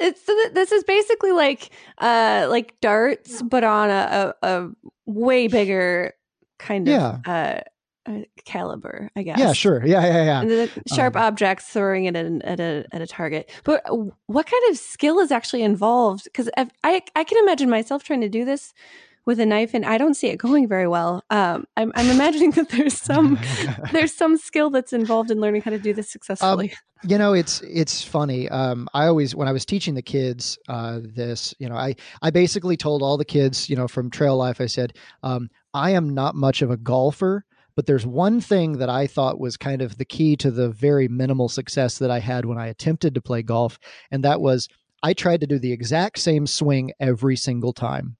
it's 0.00 0.22
this 0.52 0.72
is 0.72 0.84
basically 0.84 1.32
like 1.32 1.70
uh 1.98 2.46
like 2.50 2.78
darts, 2.80 3.42
but 3.42 3.64
on 3.64 3.90
a, 3.90 4.34
a, 4.42 4.48
a 4.48 4.70
way 5.06 5.46
bigger 5.48 6.12
kind 6.58 6.88
of 6.88 6.92
yeah. 6.92 7.18
uh 7.24 7.60
caliber, 8.44 9.10
I 9.16 9.22
guess. 9.22 9.38
Yeah, 9.38 9.52
sure. 9.52 9.84
Yeah, 9.84 10.04
yeah, 10.04 10.24
yeah. 10.24 10.40
And 10.40 10.50
the 10.50 10.70
sharp 10.94 11.16
um, 11.16 11.22
objects 11.22 11.66
throwing 11.66 12.06
it 12.06 12.16
at, 12.16 12.42
at 12.42 12.60
a 12.60 12.86
at 12.92 13.02
a 13.02 13.06
target. 13.06 13.50
But 13.64 13.82
what 14.26 14.46
kind 14.46 14.62
of 14.70 14.78
skill 14.78 15.20
is 15.20 15.30
actually 15.30 15.62
involved? 15.62 16.24
Because 16.24 16.48
I 16.56 17.02
I 17.14 17.24
can 17.24 17.38
imagine 17.38 17.70
myself 17.70 18.04
trying 18.04 18.22
to 18.22 18.28
do 18.28 18.44
this 18.44 18.72
with 19.26 19.38
a 19.38 19.46
knife, 19.46 19.74
and 19.74 19.84
I 19.84 19.98
don't 19.98 20.14
see 20.14 20.28
it 20.28 20.38
going 20.38 20.66
very 20.66 20.88
well. 20.88 21.22
Um, 21.30 21.66
I'm, 21.76 21.92
I'm 21.94 22.08
imagining 22.10 22.52
that 22.52 22.70
there's 22.70 22.96
some 22.96 23.38
there's 23.92 24.14
some 24.14 24.36
skill 24.36 24.70
that's 24.70 24.92
involved 24.92 25.30
in 25.30 25.40
learning 25.40 25.62
how 25.62 25.70
to 25.70 25.78
do 25.78 25.92
this 25.92 26.10
successfully. 26.10 26.72
Um, 26.72 27.10
you 27.10 27.18
know, 27.18 27.32
it's 27.32 27.60
it's 27.62 28.02
funny. 28.02 28.48
Um, 28.48 28.88
I 28.94 29.06
always 29.06 29.34
when 29.34 29.48
I 29.48 29.52
was 29.52 29.64
teaching 29.64 29.94
the 29.94 30.02
kids 30.02 30.58
uh, 30.68 31.00
this, 31.02 31.54
you 31.58 31.68
know, 31.68 31.76
I 31.76 31.96
I 32.22 32.30
basically 32.30 32.76
told 32.76 33.02
all 33.02 33.16
the 33.16 33.24
kids, 33.24 33.70
you 33.70 33.76
know, 33.76 33.88
from 33.88 34.10
Trail 34.10 34.36
Life, 34.36 34.60
I 34.60 34.66
said, 34.66 34.94
um, 35.22 35.50
I 35.74 35.90
am 35.90 36.14
not 36.14 36.34
much 36.34 36.62
of 36.62 36.70
a 36.70 36.76
golfer 36.76 37.44
but 37.74 37.86
there's 37.86 38.06
one 38.06 38.40
thing 38.40 38.78
that 38.78 38.88
I 38.88 39.06
thought 39.06 39.40
was 39.40 39.56
kind 39.56 39.82
of 39.82 39.96
the 39.96 40.04
key 40.04 40.36
to 40.36 40.50
the 40.50 40.70
very 40.70 41.08
minimal 41.08 41.48
success 41.48 41.98
that 41.98 42.10
I 42.10 42.18
had 42.20 42.44
when 42.44 42.58
I 42.58 42.68
attempted 42.68 43.14
to 43.14 43.22
play 43.22 43.42
golf. 43.42 43.78
And 44.10 44.24
that 44.24 44.40
was 44.40 44.68
I 45.02 45.14
tried 45.14 45.40
to 45.40 45.46
do 45.46 45.58
the 45.58 45.72
exact 45.72 46.18
same 46.18 46.46
swing 46.46 46.92
every 47.00 47.36
single 47.36 47.72
time. 47.72 48.16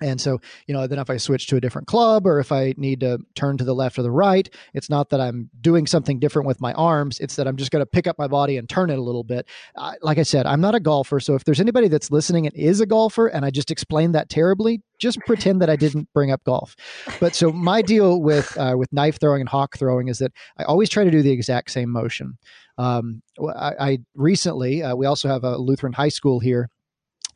And 0.00 0.20
so, 0.20 0.40
you 0.66 0.74
know, 0.74 0.86
then 0.86 0.98
if 0.98 1.10
I 1.10 1.18
switch 1.18 1.46
to 1.48 1.56
a 1.56 1.60
different 1.60 1.86
club 1.86 2.26
or 2.26 2.40
if 2.40 2.52
I 2.52 2.74
need 2.76 3.00
to 3.00 3.18
turn 3.34 3.58
to 3.58 3.64
the 3.64 3.74
left 3.74 3.98
or 3.98 4.02
the 4.02 4.10
right, 4.10 4.48
it's 4.72 4.88
not 4.88 5.10
that 5.10 5.20
I'm 5.20 5.50
doing 5.60 5.86
something 5.86 6.18
different 6.18 6.48
with 6.48 6.60
my 6.60 6.72
arms. 6.72 7.20
It's 7.20 7.36
that 7.36 7.46
I'm 7.46 7.56
just 7.56 7.70
going 7.70 7.82
to 7.82 7.86
pick 7.86 8.06
up 8.06 8.18
my 8.18 8.26
body 8.26 8.56
and 8.56 8.68
turn 8.68 8.90
it 8.90 8.98
a 8.98 9.02
little 9.02 9.24
bit. 9.24 9.46
Uh, 9.76 9.92
like 10.00 10.18
I 10.18 10.22
said, 10.22 10.46
I'm 10.46 10.60
not 10.60 10.74
a 10.74 10.80
golfer. 10.80 11.20
So 11.20 11.34
if 11.34 11.44
there's 11.44 11.60
anybody 11.60 11.88
that's 11.88 12.10
listening 12.10 12.46
and 12.46 12.54
is 12.56 12.80
a 12.80 12.86
golfer 12.86 13.26
and 13.26 13.44
I 13.44 13.50
just 13.50 13.70
explained 13.70 14.14
that 14.14 14.30
terribly, 14.30 14.80
just 14.98 15.18
pretend 15.20 15.60
that 15.60 15.70
I 15.70 15.76
didn't 15.76 16.08
bring 16.14 16.30
up 16.30 16.42
golf. 16.44 16.76
But 17.20 17.34
so 17.34 17.52
my 17.52 17.82
deal 17.90 18.22
with, 18.22 18.56
uh, 18.56 18.74
with 18.78 18.92
knife 18.92 19.20
throwing 19.20 19.40
and 19.40 19.48
hawk 19.48 19.76
throwing 19.76 20.08
is 20.08 20.18
that 20.18 20.32
I 20.56 20.64
always 20.64 20.88
try 20.88 21.04
to 21.04 21.10
do 21.10 21.22
the 21.22 21.32
exact 21.32 21.70
same 21.70 21.90
motion. 21.90 22.38
Um, 22.78 23.22
I, 23.38 23.72
I 23.78 23.98
recently, 24.14 24.82
uh, 24.82 24.94
we 24.94 25.04
also 25.04 25.28
have 25.28 25.44
a 25.44 25.58
Lutheran 25.58 25.92
high 25.92 26.08
school 26.08 26.40
here 26.40 26.70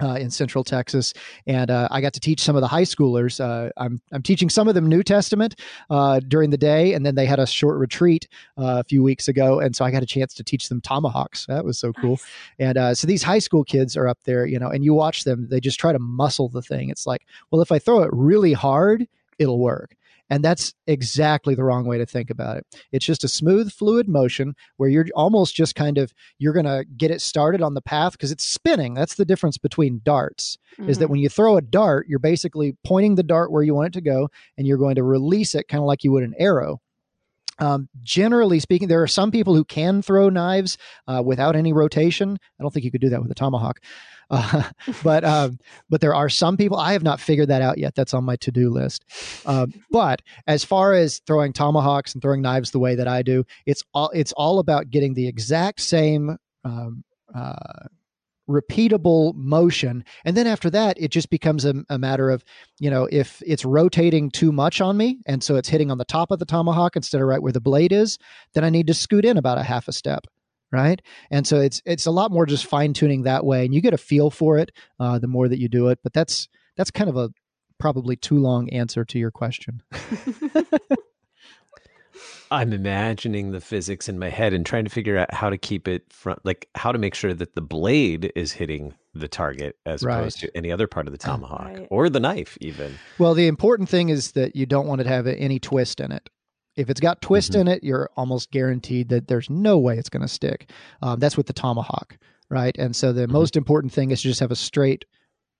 uh, 0.03 0.15
in 0.15 0.31
Central 0.31 0.65
Texas, 0.65 1.13
and 1.47 1.71
uh, 1.71 1.89
I 1.91 2.01
got 2.01 2.13
to 2.15 2.21
teach 2.21 2.41
some 2.41 2.57
of 2.57 2.63
the 2.63 2.69
high 2.69 2.83
schoolers. 2.83 3.41
Uh, 3.41 3.71
I'm 3.77 4.01
I'm 4.13 4.23
teaching 4.23 4.49
some 4.49 4.69
of 4.69 4.75
them 4.75 4.89
New 4.89 5.03
Testament 5.03 5.61
uh, 5.91 6.21
during 6.21 6.51
the 6.51 6.57
day, 6.57 6.95
and 6.95 7.05
then 7.07 7.15
they 7.15 7.27
had 7.27 7.39
a 7.39 7.47
short 7.47 7.79
retreat 7.79 8.29
uh, 8.59 8.81
a 8.81 8.85
few 8.85 9.03
weeks 9.03 9.29
ago, 9.29 9.61
and 9.61 9.75
so 9.75 9.85
I 9.85 9.91
got 9.91 10.03
a 10.03 10.07
chance 10.07 10.35
to 10.35 10.45
teach 10.45 10.69
them 10.69 10.81
tomahawks. 10.81 11.47
That 11.47 11.65
was 11.65 11.79
so 11.79 11.93
cool. 11.93 12.13
Nice. 12.13 12.27
And 12.59 12.79
uh, 12.79 12.95
so 12.95 13.07
these 13.07 13.23
high 13.23 13.39
school 13.39 13.65
kids 13.65 13.97
are 13.97 14.09
up 14.09 14.19
there, 14.25 14.47
you 14.47 14.59
know, 14.59 14.69
and 14.69 14.85
you 14.85 14.95
watch 14.95 15.25
them; 15.25 15.49
they 15.49 15.61
just 15.61 15.79
try 15.79 15.93
to 15.93 15.99
muscle 15.99 16.49
the 16.49 16.63
thing. 16.63 16.89
It's 16.89 17.07
like, 17.07 17.23
well, 17.51 17.63
if 17.63 17.71
I 17.71 17.79
throw 17.79 18.03
it 18.03 18.11
really 18.13 18.53
hard, 18.53 19.07
it'll 19.39 19.61
work. 19.61 19.97
And 20.31 20.43
that's 20.43 20.73
exactly 20.87 21.55
the 21.55 21.65
wrong 21.65 21.87
way 21.87 21.99
to 21.99 22.07
think 22.07 22.31
about 22.31 22.57
it. 22.57 22.67
It's 22.93 23.05
just 23.05 23.25
a 23.25 23.29
smooth, 23.29 23.71
fluid 23.73 24.09
motion 24.09 24.55
where 24.77 24.89
you're 24.89 25.07
almost 25.15 25.55
just 25.55 25.75
kind 25.75 25.99
of 25.99 26.13
you're 26.39 26.55
going 26.55 26.65
to 26.65 26.85
get 26.97 27.11
it 27.11 27.21
started 27.21 27.63
on 27.63 27.75
the 27.75 27.83
path 27.83 28.13
because 28.13 28.33
it's 28.33 28.45
spinning. 28.45 28.95
That's 28.95 29.17
the 29.17 29.27
difference 29.27 29.59
between 29.59 30.01
darts. 30.03 30.57
Mm-hmm. 30.79 30.91
Is 30.91 30.99
that 30.99 31.05
mm-hmm. 31.05 31.13
when 31.13 31.21
you 31.21 31.29
throw 31.29 31.57
a 31.57 31.63
dart, 31.63 32.07
you're 32.09 32.19
basically 32.19 32.77
pointing 32.85 33.17
the 33.17 33.23
dart 33.23 33.53
where 33.53 33.63
you 33.63 33.75
want 33.75 33.89
it 33.89 33.99
to 33.99 34.01
go, 34.01 34.29
and 34.57 34.67
you're 34.67 34.79
going 34.79 34.97
to 34.97 35.05
release 35.05 35.55
it 35.55 35.69
kind 35.69 35.81
of 35.81 35.87
like 35.87 36.05
you 36.05 36.13
would 36.13 36.25
an 36.25 36.35
arrow. 36.39 36.81
Um, 37.59 37.89
generally 38.03 38.61
speaking, 38.61 38.89
there 38.89 39.03
are 39.03 39.09
some 39.09 39.31
people 39.31 39.55
who 39.55 39.65
can 39.65 40.03
throw 40.03 40.29
knives 40.29 40.79
uh, 41.07 41.23
without 41.25 41.57
any 41.57 41.73
rotation. 41.73 42.39
I 42.59 42.63
don't 42.63 42.73
think 42.73 42.85
you 42.85 42.91
could 42.91 43.01
do 43.01 43.11
that 43.11 43.23
with 43.23 43.31
a 43.31 43.35
tomahawk. 43.35 43.81
Uh, 44.31 44.71
but 45.03 45.25
um, 45.25 45.59
but 45.89 46.01
there 46.01 46.15
are 46.15 46.29
some 46.29 46.57
people 46.57 46.79
I 46.79 46.93
have 46.93 47.03
not 47.03 47.21
figured 47.21 47.49
that 47.49 47.63
out 47.63 47.79
yet. 47.79 47.95
That's 47.95 48.15
on 48.15 48.25
my 48.25 48.37
to 48.37 48.51
do 48.51 48.71
list. 48.71 49.05
Uh, 49.47 49.67
but 49.91 50.23
as 50.47 50.65
far 50.65 50.95
as 50.95 51.21
throwing 51.27 51.53
tomahawks 51.53 52.15
and 52.15 52.23
throwing 52.23 52.43
knives 52.43 52.71
the 52.71 52.79
way 52.79 52.95
that 52.95 53.09
I 53.09 53.23
do, 53.23 53.45
it's 53.67 53.83
all 53.93 54.11
it's 54.11 54.33
all 54.33 54.59
about 54.59 54.91
getting 54.91 55.15
the 55.15 55.29
exact 55.29 55.81
same. 55.81 56.37
Um, 56.65 57.05
uh, 57.35 57.87
repeatable 58.49 59.35
motion 59.35 60.05
and 60.25 60.37
then 60.37 60.47
after 60.47 60.69
that 60.69 61.01
it 61.01 61.11
just 61.11 61.31
becomes 61.31 61.65
a, 61.65 61.75
a, 61.89 61.99
matter 61.99 62.29
of 62.31 62.45
you 62.79 62.91
know 62.91 63.09
if 63.11 63.43
it's 63.47 63.65
rotating 63.65 64.31
too 64.31 64.53
much 64.53 64.81
on 64.81 64.97
me 64.97 65.19
and 65.27 65.43
so 65.43 65.57
it's 65.57 65.69
hitting 65.69 65.91
on 65.91 65.97
the 65.97 66.05
top 66.05 66.31
of 66.31 66.39
the 66.39 66.45
tomahawk 66.45 66.95
instead 66.95 67.21
of 67.21 67.27
right 67.27 67.43
where 67.43 67.53
the 67.53 67.61
blade 67.61 67.93
is 67.93 68.19
then 68.53 68.63
i 68.63 68.69
need 68.69 68.87
to 68.87 68.95
scoot 68.95 69.25
in 69.25 69.39
about 69.39 69.57
a 69.57 69.63
half 69.63 69.89
a 69.89 69.93
step 69.93 70.27
right? 70.75 71.01
And 71.31 71.47
so 71.47 71.61
it's 71.61 71.81
it's 71.87 72.05
a 72.05 72.11
lot 72.11 72.33
more 72.33 72.47
just 72.47 72.67
fine 72.67 72.93
tuning 72.93 73.23
that 73.23 73.47
way, 73.47 73.65
and 73.65 73.73
you 73.73 73.81
get 73.81 73.95
a 73.95 73.99
feel 73.99 74.29
for 74.29 74.59
it 74.59 74.73
uh, 74.99 75.21
the 75.21 75.29
more 75.29 75.49
that 75.49 75.61
you 75.61 75.69
do 75.69 75.89
it. 75.89 76.01
But 76.03 76.13
that's 76.13 76.49
that's 76.77 76.91
kind 76.91 77.09
of 77.09 77.17
a 77.17 77.31
probably 77.79 78.17
too 78.17 78.39
long 78.39 78.69
answer 78.71 79.05
to 79.05 79.19
your 79.19 79.31
question. 79.31 79.83
I'm 82.51 82.73
imagining 82.73 83.51
the 83.51 83.61
physics 83.61 84.09
in 84.09 84.19
my 84.19 84.29
head 84.29 84.53
and 84.53 84.65
trying 84.65 84.85
to 84.85 84.91
figure 84.91 85.17
out 85.17 85.33
how 85.35 85.51
to 85.51 85.59
keep 85.59 85.89
it 85.89 86.05
from, 86.13 86.39
like, 86.45 86.69
how 86.75 86.93
to 86.93 86.99
make 86.99 87.15
sure 87.15 87.35
that 87.35 87.55
the 87.55 87.61
blade 87.63 88.33
is 88.37 88.53
hitting 88.53 88.95
the 89.15 89.29
target 89.29 89.77
as 89.87 90.03
Right. 90.03 90.19
opposed 90.19 90.39
to 90.41 90.57
any 90.57 90.71
other 90.71 90.87
part 90.87 91.07
of 91.07 91.13
the 91.13 91.19
tomahawk 91.19 91.67
Right. 91.67 91.89
or 91.91 92.09
the 92.11 92.21
knife, 92.21 92.57
even. 92.61 92.99
Well, 93.19 93.35
the 93.35 93.47
important 93.47 93.89
thing 93.89 94.09
is 94.09 94.33
that 94.33 94.55
you 94.55 94.67
don't 94.67 94.87
want 94.87 95.01
it 95.01 95.05
to 95.05 95.11
have 95.11 95.27
any 95.27 95.59
twist 95.59 96.01
in 96.01 96.13
it. 96.13 96.29
If 96.77 96.91
it's 96.91 97.01
got 97.01 97.23
twist 97.23 97.53
Mhm. 97.53 97.61
in 97.61 97.69
it, 97.69 97.85
you're 97.85 98.11
almost 98.17 98.51
guaranteed 98.51 99.09
that 99.09 99.29
there's 99.29 99.49
no 99.49 99.79
way 99.79 99.97
it's 99.99 100.09
going 100.09 100.23
to 100.23 100.29
stick. 100.29 100.71
Um, 101.03 101.21
that's 101.21 101.37
with 101.37 101.47
the 101.47 101.53
tomahawk, 101.53 102.19
right? 102.51 102.77
And 102.79 102.95
so 102.95 103.13
the 103.13 103.27
Mhm. 103.27 103.31
most 103.33 103.57
important 103.57 103.93
thing 103.93 104.11
is 104.11 104.23
to 104.23 104.29
just 104.29 104.41
have 104.41 104.51
a 104.51 104.57
straight 104.57 105.05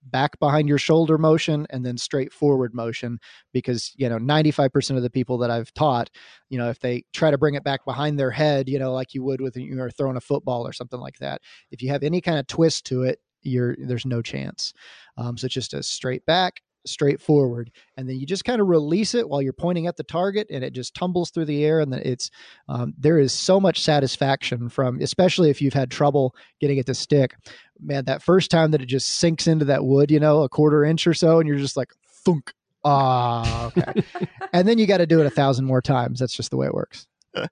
back 0.05 0.37
behind 0.39 0.67
your 0.67 0.77
shoulder 0.77 1.17
motion 1.17 1.65
and 1.69 1.85
then 1.85 1.97
straight 1.97 2.31
forward 2.31 2.73
motion 2.73 3.19
because 3.53 3.91
you 3.95 4.07
know 4.07 4.17
95% 4.17 4.97
of 4.97 5.03
the 5.03 5.09
people 5.09 5.37
that 5.39 5.51
I've 5.51 5.73
taught 5.73 6.09
you 6.49 6.57
know 6.57 6.69
if 6.69 6.79
they 6.79 7.03
try 7.13 7.31
to 7.31 7.37
bring 7.37 7.55
it 7.55 7.63
back 7.63 7.85
behind 7.85 8.19
their 8.19 8.31
head 8.31 8.69
you 8.69 8.79
know 8.79 8.93
like 8.93 9.13
you 9.13 9.23
would 9.23 9.41
with 9.41 9.57
you 9.57 9.75
know 9.75 9.89
throwing 9.97 10.17
a 10.17 10.21
football 10.21 10.67
or 10.67 10.73
something 10.73 10.99
like 10.99 11.17
that 11.19 11.41
if 11.71 11.81
you 11.81 11.89
have 11.89 12.03
any 12.03 12.21
kind 12.21 12.39
of 12.39 12.47
twist 12.47 12.85
to 12.85 13.03
it 13.03 13.19
you're 13.45 13.75
there's 13.79 14.05
no 14.05 14.21
chance. 14.21 14.73
Um, 15.17 15.37
so 15.37 15.45
it's 15.45 15.53
just 15.53 15.73
a 15.73 15.83
straight 15.83 16.25
back 16.25 16.61
straight 16.85 17.21
forward 17.21 17.71
and 17.97 18.07
then 18.07 18.17
you 18.17 18.25
just 18.25 18.45
kind 18.45 18.61
of 18.61 18.67
release 18.67 19.13
it 19.15 19.27
while 19.27 19.41
you're 19.41 19.53
pointing 19.53 19.87
at 19.87 19.97
the 19.97 20.03
target 20.03 20.47
and 20.49 20.63
it 20.63 20.73
just 20.73 20.93
tumbles 20.93 21.31
through 21.31 21.45
the 21.45 21.63
air 21.63 21.79
and 21.79 21.91
then 21.91 22.01
it's 22.03 22.29
um, 22.69 22.93
there 22.97 23.19
is 23.19 23.33
so 23.33 23.59
much 23.59 23.81
satisfaction 23.81 24.69
from 24.69 24.99
especially 25.01 25.49
if 25.49 25.61
you've 25.61 25.73
had 25.73 25.91
trouble 25.91 26.35
getting 26.59 26.77
it 26.77 26.85
to 26.85 26.93
stick. 26.93 27.35
Man 27.79 28.05
that 28.05 28.21
first 28.23 28.51
time 28.51 28.71
that 28.71 28.81
it 28.81 28.87
just 28.87 29.19
sinks 29.19 29.47
into 29.47 29.65
that 29.65 29.85
wood 29.85 30.11
you 30.11 30.19
know 30.19 30.43
a 30.43 30.49
quarter 30.49 30.83
inch 30.83 31.05
or 31.07 31.13
so 31.13 31.39
and 31.39 31.47
you're 31.47 31.57
just 31.57 31.77
like 31.77 31.91
thunk. 32.07 32.53
Ah 32.83 33.67
okay. 33.67 34.03
And 34.53 34.67
then 34.67 34.77
you 34.77 34.87
got 34.87 34.99
to 34.99 35.05
do 35.05 35.19
it 35.19 35.25
a 35.25 35.29
thousand 35.29 35.65
more 35.65 35.81
times. 35.81 36.19
That's 36.19 36.33
just 36.33 36.49
the 36.49 36.57
way 36.57 36.67
it 36.67 36.73
works. 36.73 37.07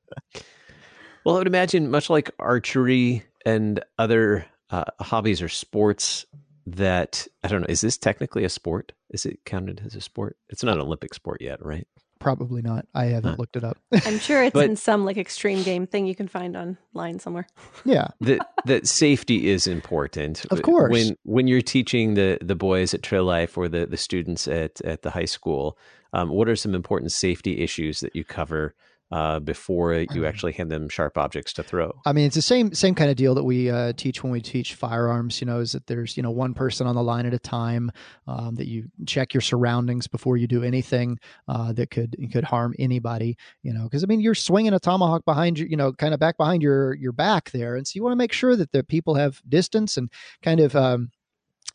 Well, 1.24 1.36
I 1.36 1.38
would 1.38 1.48
imagine, 1.48 1.90
much 1.90 2.10
like 2.10 2.32
archery 2.40 3.24
and 3.46 3.84
other 3.98 4.46
uh, 4.70 4.84
hobbies 5.00 5.42
or 5.42 5.48
sports, 5.48 6.26
that 6.66 7.28
I 7.44 7.48
don't 7.48 7.62
know. 7.62 7.68
Is 7.70 7.82
this 7.82 7.98
technically 7.98 8.44
a 8.44 8.50
sport? 8.50 8.92
Is 9.10 9.26
it 9.26 9.40
counted 9.46 9.82
as 9.86 9.96
a 9.96 10.02
sport? 10.02 10.38
It's 10.50 10.64
not 10.64 10.76
an 10.76 10.82
Olympic 10.82 11.14
sport 11.14 11.42
yet, 11.42 11.64
right? 11.66 11.88
probably 12.20 12.62
not 12.62 12.86
i 12.96 13.04
haven't 13.08 13.32
Huh. 13.32 13.36
looked 13.38 13.58
it 13.58 13.66
up 13.66 13.78
I'm 14.06 14.18
sure 14.18 14.42
it's 14.42 14.54
But- 14.54 14.70
in 14.70 14.78
some 14.78 15.04
like 15.04 15.18
extreme 15.18 15.62
game 15.62 15.86
thing 15.86 16.06
you 16.06 16.16
can 16.16 16.30
find 16.30 16.56
online 16.56 17.20
somewhere. 17.20 17.46
yeah 17.84 18.08
that 18.22 18.48
that 18.64 18.88
safety 18.88 19.50
is 19.50 19.68
important. 19.68 20.46
Of 20.46 20.62
course. 20.62 20.90
When 20.90 21.18
when 21.26 21.48
you're 21.50 21.62
teaching 21.62 22.14
the 22.14 22.38
the 22.42 22.56
boys 22.56 22.94
at 22.94 23.04
Trail 23.04 23.26
Life 23.26 23.58
or 23.58 23.68
the 23.68 23.86
the 23.86 23.98
students 23.98 24.48
at 24.48 24.80
at 24.86 25.02
the 25.02 25.10
high 25.10 25.26
school, 25.26 25.78
um, 26.14 26.30
what 26.30 26.48
are 26.48 26.56
some 26.56 26.74
important 26.74 27.12
safety 27.12 27.60
issues 27.60 28.00
that 28.00 28.16
you 28.16 28.24
cover 28.24 28.74
uh, 29.14 29.40
before 29.40 29.94
you 29.94 30.26
actually 30.26 30.54
hand 30.54 30.72
them 30.72 30.90
sharp 30.90 31.20
objects 31.20 31.54
to 31.54 31.62
throw? 31.62 31.94
I 32.04 32.14
mean, 32.14 32.26
it's 32.26 32.36
the 32.36 32.42
same 32.42 32.74
same 32.74 32.96
kind 32.96 33.12
of 33.12 33.16
deal 33.16 33.36
that 33.36 33.44
we 33.44 33.70
uh, 33.70 33.94
teach 33.96 34.24
when 34.24 34.32
we 34.32 34.42
teach 34.42 34.74
firearms. 34.74 35.40
You 35.40 35.46
know, 35.46 35.60
is 35.60 35.74
that 35.74 35.86
there's 35.86 36.18
you 36.18 36.24
know 36.24 36.32
one 36.32 36.56
person 36.56 36.88
on 36.88 36.96
the 36.96 37.04
line 37.04 37.28
at 37.28 37.34
a 37.34 37.40
time. 37.40 37.92
Um, 38.28 38.56
that 38.56 38.68
you 38.68 38.86
check 39.06 39.36
your 39.36 39.42
surroundings 39.42 40.08
before 40.08 40.38
you 40.38 40.48
do 40.48 40.64
anything 40.64 41.20
uh, 41.48 41.74
that 41.74 41.92
could 41.92 42.16
could 42.32 42.44
harm 42.44 42.74
anybody. 42.80 43.38
You 43.62 43.72
know, 43.72 43.84
because 43.84 44.04
I 44.04 44.08
mean, 44.08 44.20
you're 44.20 44.34
swinging 44.34 44.74
a 44.74 44.80
tomahawk 44.80 45.26
behind 45.26 45.60
you. 45.60 45.68
You 45.68 45.78
know, 45.78 45.94
kind 45.94 46.16
of 46.16 46.20
back 46.20 46.38
behind 46.38 46.64
your 46.64 46.96
your 46.96 47.12
back 47.12 47.52
there, 47.52 47.76
and 47.76 47.88
so 47.88 47.92
you 47.96 48.02
want 48.02 48.14
to 48.14 48.18
make 48.18 48.34
sure 48.34 48.56
that 48.56 48.72
the 48.72 48.84
people 48.84 49.14
have 49.14 49.44
distance 49.48 49.96
and 49.96 50.10
kind 50.42 50.60
of. 50.60 50.76
Um, 50.76 51.12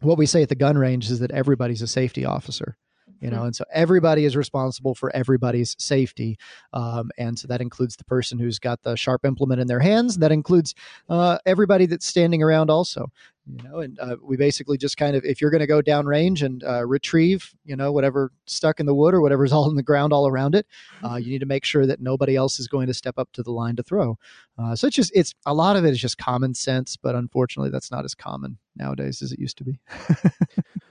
what 0.00 0.18
we 0.18 0.26
say 0.26 0.42
at 0.42 0.48
the 0.48 0.54
gun 0.54 0.78
range 0.78 1.10
is 1.10 1.18
that 1.18 1.32
everybody's 1.32 1.82
a 1.82 1.88
safety 1.88 2.24
officer 2.24 2.76
you 3.20 3.30
know 3.30 3.44
and 3.44 3.54
so 3.54 3.64
everybody 3.72 4.24
is 4.24 4.36
responsible 4.36 4.94
for 4.94 5.14
everybody's 5.14 5.76
safety 5.78 6.38
um, 6.72 7.10
and 7.18 7.38
so 7.38 7.48
that 7.48 7.60
includes 7.60 7.96
the 7.96 8.04
person 8.04 8.38
who's 8.38 8.58
got 8.58 8.82
the 8.82 8.96
sharp 8.96 9.24
implement 9.24 9.60
in 9.60 9.66
their 9.66 9.80
hands 9.80 10.18
that 10.18 10.32
includes 10.32 10.74
uh, 11.08 11.38
everybody 11.46 11.86
that's 11.86 12.06
standing 12.06 12.42
around 12.42 12.70
also 12.70 13.10
you 13.48 13.62
know 13.62 13.78
and 13.80 13.98
uh, 14.00 14.16
we 14.22 14.36
basically 14.36 14.76
just 14.76 14.96
kind 14.96 15.16
of 15.16 15.24
if 15.24 15.40
you're 15.40 15.50
going 15.50 15.60
to 15.60 15.66
go 15.66 15.80
down 15.80 16.06
range 16.06 16.42
and 16.42 16.62
uh, 16.64 16.86
retrieve 16.86 17.54
you 17.64 17.74
know 17.74 17.90
whatever 17.90 18.30
stuck 18.46 18.78
in 18.80 18.86
the 18.86 18.94
wood 18.94 19.14
or 19.14 19.20
whatever's 19.20 19.52
all 19.58 19.68
in 19.70 19.76
the 19.76 19.82
ground 19.82 20.12
all 20.12 20.28
around 20.28 20.54
it 20.54 20.66
uh, 21.04 21.16
you 21.16 21.30
need 21.30 21.40
to 21.40 21.46
make 21.46 21.64
sure 21.64 21.86
that 21.86 22.00
nobody 22.00 22.36
else 22.36 22.60
is 22.60 22.68
going 22.68 22.86
to 22.86 22.94
step 22.94 23.18
up 23.18 23.28
to 23.32 23.42
the 23.42 23.50
line 23.50 23.76
to 23.76 23.82
throw. 23.82 24.18
Uh, 24.58 24.74
so 24.74 24.86
it's 24.86 24.96
just 24.96 25.12
it's 25.14 25.34
a 25.46 25.54
lot 25.54 25.76
of 25.76 25.84
it 25.84 25.90
is 25.90 26.00
just 26.00 26.18
common 26.18 26.54
sense 26.54 26.96
but 26.96 27.14
unfortunately 27.14 27.70
that's 27.70 27.90
not 27.90 28.04
as 28.04 28.14
common 28.14 28.58
nowadays 28.76 29.22
as 29.22 29.32
it 29.32 29.38
used 29.38 29.56
to 29.56 29.64
be 29.64 29.78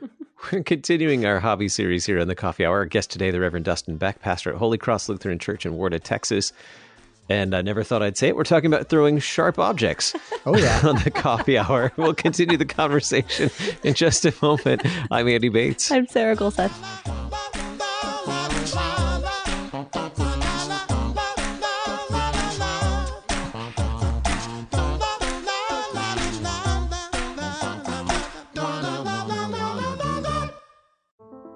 We're 0.51 0.63
continuing 0.63 1.25
our 1.25 1.39
hobby 1.39 1.67
series 1.67 2.05
here 2.05 2.19
on 2.19 2.27
the 2.27 2.35
Coffee 2.35 2.65
Hour. 2.65 2.77
Our 2.77 2.85
guest 2.85 3.09
today, 3.11 3.31
the 3.31 3.39
Reverend 3.39 3.65
Dustin 3.65 3.97
Beck, 3.97 4.21
pastor 4.21 4.51
at 4.51 4.57
Holy 4.57 4.77
Cross 4.77 5.09
Lutheran 5.09 5.39
Church 5.39 5.65
in 5.65 5.73
Warda, 5.73 6.01
Texas. 6.01 6.53
And 7.29 7.53
I 7.53 7.61
never 7.61 7.83
thought 7.83 8.01
I'd 8.01 8.17
say 8.17 8.29
it. 8.29 8.35
We're 8.35 8.43
talking 8.45 8.71
about 8.71 8.87
throwing 8.87 9.19
sharp 9.19 9.59
objects. 9.59 10.15
oh 10.45 10.55
yeah 10.57 10.79
on 10.87 10.95
the 11.03 11.11
coffee 11.11 11.57
hour. 11.57 11.91
We'll 11.97 12.13
continue 12.13 12.55
the 12.57 12.65
conversation 12.65 13.49
in 13.83 13.93
just 13.95 14.25
a 14.25 14.33
moment. 14.41 14.83
I'm 15.11 15.27
Andy 15.27 15.49
Bates. 15.49 15.91
I'm 15.91 16.07
Sarah 16.07 16.35
Golseth. 16.37 16.71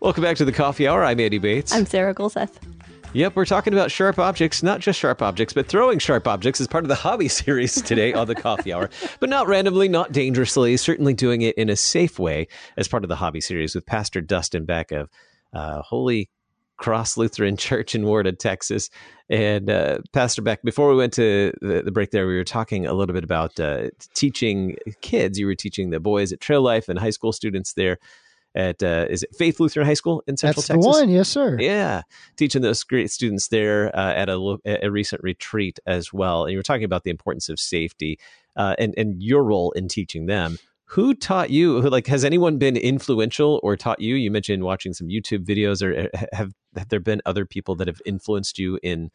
Welcome 0.00 0.22
back 0.22 0.36
to 0.36 0.44
the 0.44 0.52
coffee 0.54 0.86
hour. 0.86 1.04
I'm 1.04 1.18
Andy 1.18 1.38
Bates. 1.38 1.72
I'm 1.72 1.86
Sarah 1.86 2.14
Golseth. 2.14 2.52
Yep, 3.14 3.34
we're 3.34 3.46
talking 3.46 3.72
about 3.72 3.90
sharp 3.90 4.20
objects, 4.20 4.62
not 4.62 4.78
just 4.78 5.00
sharp 5.00 5.22
objects, 5.22 5.54
but 5.54 5.66
throwing 5.66 5.98
sharp 5.98 6.28
objects 6.28 6.60
as 6.60 6.68
part 6.68 6.84
of 6.84 6.88
the 6.88 6.94
hobby 6.94 7.26
series 7.28 7.82
today 7.82 8.12
on 8.12 8.28
the 8.28 8.36
coffee 8.36 8.72
hour. 8.72 8.90
But 9.18 9.28
not 9.28 9.48
randomly, 9.48 9.88
not 9.88 10.12
dangerously, 10.12 10.76
certainly 10.76 11.14
doing 11.14 11.42
it 11.42 11.56
in 11.56 11.68
a 11.68 11.74
safe 11.74 12.20
way 12.20 12.46
as 12.76 12.86
part 12.86 13.02
of 13.02 13.08
the 13.08 13.16
hobby 13.16 13.40
series 13.40 13.74
with 13.74 13.86
Pastor 13.86 14.20
Dustin 14.20 14.66
Beck 14.66 14.92
of 14.92 15.10
uh, 15.52 15.82
Holy 15.82 16.30
Cross 16.80 17.16
Lutheran 17.16 17.56
Church 17.68 17.94
in 17.94 18.02
Warda, 18.02 18.36
Texas. 18.36 18.90
And 19.28 19.70
uh, 19.70 19.98
Pastor 20.12 20.42
Beck, 20.42 20.62
before 20.62 20.90
we 20.90 20.96
went 20.96 21.12
to 21.12 21.52
the, 21.60 21.82
the 21.84 21.92
break 21.92 22.10
there, 22.10 22.26
we 22.26 22.36
were 22.36 22.42
talking 22.42 22.86
a 22.86 22.92
little 22.92 23.14
bit 23.14 23.22
about 23.22 23.60
uh, 23.60 23.90
teaching 24.14 24.76
kids. 25.00 25.38
You 25.38 25.46
were 25.46 25.54
teaching 25.54 25.90
the 25.90 26.00
boys 26.00 26.32
at 26.32 26.40
Trail 26.40 26.62
Life 26.62 26.88
and 26.88 26.98
high 26.98 27.10
school 27.10 27.32
students 27.32 27.74
there 27.74 27.98
at, 28.54 28.82
uh, 28.82 29.06
is 29.08 29.22
it 29.22 29.34
Faith 29.36 29.60
Lutheran 29.60 29.86
High 29.86 29.94
School 29.94 30.24
in 30.26 30.36
Central 30.36 30.62
that's 30.62 30.68
Texas? 30.68 30.84
the 30.84 30.88
one 30.88 31.08
yes 31.08 31.28
sir 31.28 31.56
Yeah, 31.60 32.02
teaching 32.36 32.62
those 32.62 32.82
great 32.82 33.10
students 33.10 33.46
there 33.48 33.96
uh, 33.96 34.12
at 34.12 34.28
a, 34.28 34.58
a 34.82 34.90
recent 34.90 35.22
retreat 35.22 35.78
as 35.86 36.12
well. 36.12 36.44
And 36.44 36.52
you 36.52 36.58
were 36.58 36.64
talking 36.64 36.84
about 36.84 37.04
the 37.04 37.10
importance 37.10 37.48
of 37.48 37.60
safety 37.60 38.18
uh, 38.56 38.74
and 38.78 38.92
and 38.96 39.22
your 39.22 39.44
role 39.44 39.70
in 39.72 39.86
teaching 39.86 40.26
them. 40.26 40.58
Who 40.86 41.14
taught 41.14 41.50
you? 41.50 41.80
Who 41.80 41.88
like 41.88 42.08
has 42.08 42.24
anyone 42.24 42.58
been 42.58 42.76
influential 42.76 43.60
or 43.62 43.76
taught 43.76 44.00
you? 44.00 44.16
You 44.16 44.32
mentioned 44.32 44.64
watching 44.64 44.92
some 44.92 45.06
YouTube 45.06 45.44
videos, 45.44 45.80
or 45.80 46.08
uh, 46.12 46.26
have 46.32 46.52
have 46.76 46.88
there 46.88 47.00
been 47.00 47.20
other 47.26 47.44
people 47.44 47.74
that 47.76 47.88
have 47.88 48.00
influenced 48.04 48.58
you 48.58 48.78
in 48.82 49.10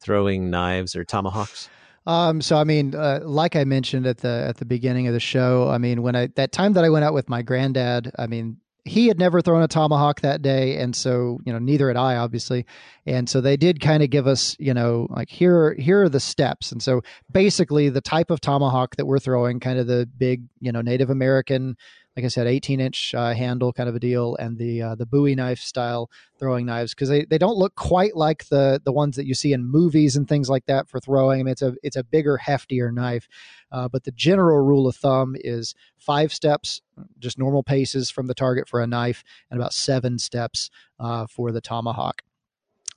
throwing 0.00 0.50
knives 0.50 0.94
or 0.94 1.04
tomahawks? 1.04 1.68
Um, 2.06 2.40
so 2.40 2.56
I 2.56 2.64
mean, 2.64 2.94
uh, 2.94 3.20
like 3.22 3.54
I 3.54 3.64
mentioned 3.64 4.06
at 4.06 4.18
the 4.18 4.46
at 4.48 4.56
the 4.56 4.64
beginning 4.64 5.08
of 5.08 5.12
the 5.12 5.20
show, 5.20 5.68
I 5.68 5.76
mean, 5.76 6.02
when 6.02 6.16
I 6.16 6.28
that 6.36 6.52
time 6.52 6.72
that 6.72 6.84
I 6.84 6.88
went 6.88 7.04
out 7.04 7.12
with 7.12 7.28
my 7.28 7.42
granddad, 7.42 8.10
I 8.18 8.26
mean, 8.26 8.56
he 8.84 9.08
had 9.08 9.18
never 9.18 9.42
thrown 9.42 9.62
a 9.62 9.68
tomahawk 9.68 10.22
that 10.22 10.40
day, 10.40 10.78
and 10.78 10.96
so 10.96 11.38
you 11.44 11.52
know, 11.52 11.58
neither 11.58 11.88
had 11.88 11.98
I, 11.98 12.16
obviously, 12.16 12.64
and 13.04 13.28
so 13.28 13.42
they 13.42 13.58
did 13.58 13.80
kind 13.80 14.02
of 14.02 14.08
give 14.08 14.26
us, 14.26 14.56
you 14.58 14.72
know, 14.72 15.06
like 15.10 15.28
here 15.28 15.74
here 15.74 16.04
are 16.04 16.08
the 16.08 16.18
steps, 16.18 16.72
and 16.72 16.82
so 16.82 17.02
basically 17.30 17.90
the 17.90 18.00
type 18.00 18.30
of 18.30 18.40
tomahawk 18.40 18.96
that 18.96 19.04
we're 19.04 19.18
throwing, 19.18 19.60
kind 19.60 19.78
of 19.78 19.86
the 19.86 20.08
big, 20.16 20.44
you 20.60 20.72
know, 20.72 20.80
Native 20.80 21.10
American. 21.10 21.76
Like 22.18 22.24
I 22.24 22.28
said, 22.28 22.48
18 22.48 22.80
inch 22.80 23.14
uh, 23.14 23.32
handle 23.32 23.72
kind 23.72 23.88
of 23.88 23.94
a 23.94 24.00
deal, 24.00 24.34
and 24.40 24.58
the 24.58 24.82
uh, 24.82 24.94
the 24.96 25.06
Bowie 25.06 25.36
knife 25.36 25.60
style 25.60 26.10
throwing 26.36 26.66
knives 26.66 26.92
because 26.92 27.08
they, 27.08 27.24
they 27.24 27.38
don't 27.38 27.56
look 27.56 27.76
quite 27.76 28.16
like 28.16 28.48
the 28.48 28.82
the 28.84 28.90
ones 28.90 29.14
that 29.14 29.24
you 29.24 29.34
see 29.34 29.52
in 29.52 29.64
movies 29.64 30.16
and 30.16 30.26
things 30.26 30.50
like 30.50 30.66
that 30.66 30.88
for 30.88 30.98
throwing. 30.98 31.38
I 31.38 31.42
mean, 31.44 31.52
it's 31.52 31.62
a 31.62 31.76
it's 31.80 31.94
a 31.94 32.02
bigger, 32.02 32.36
heftier 32.44 32.92
knife, 32.92 33.28
uh, 33.70 33.86
but 33.86 34.02
the 34.02 34.10
general 34.10 34.66
rule 34.66 34.88
of 34.88 34.96
thumb 34.96 35.36
is 35.38 35.76
five 35.96 36.34
steps, 36.34 36.82
just 37.20 37.38
normal 37.38 37.62
paces 37.62 38.10
from 38.10 38.26
the 38.26 38.34
target 38.34 38.68
for 38.68 38.80
a 38.80 38.86
knife, 38.88 39.22
and 39.48 39.60
about 39.60 39.72
seven 39.72 40.18
steps 40.18 40.70
uh, 40.98 41.28
for 41.28 41.52
the 41.52 41.60
tomahawk 41.60 42.22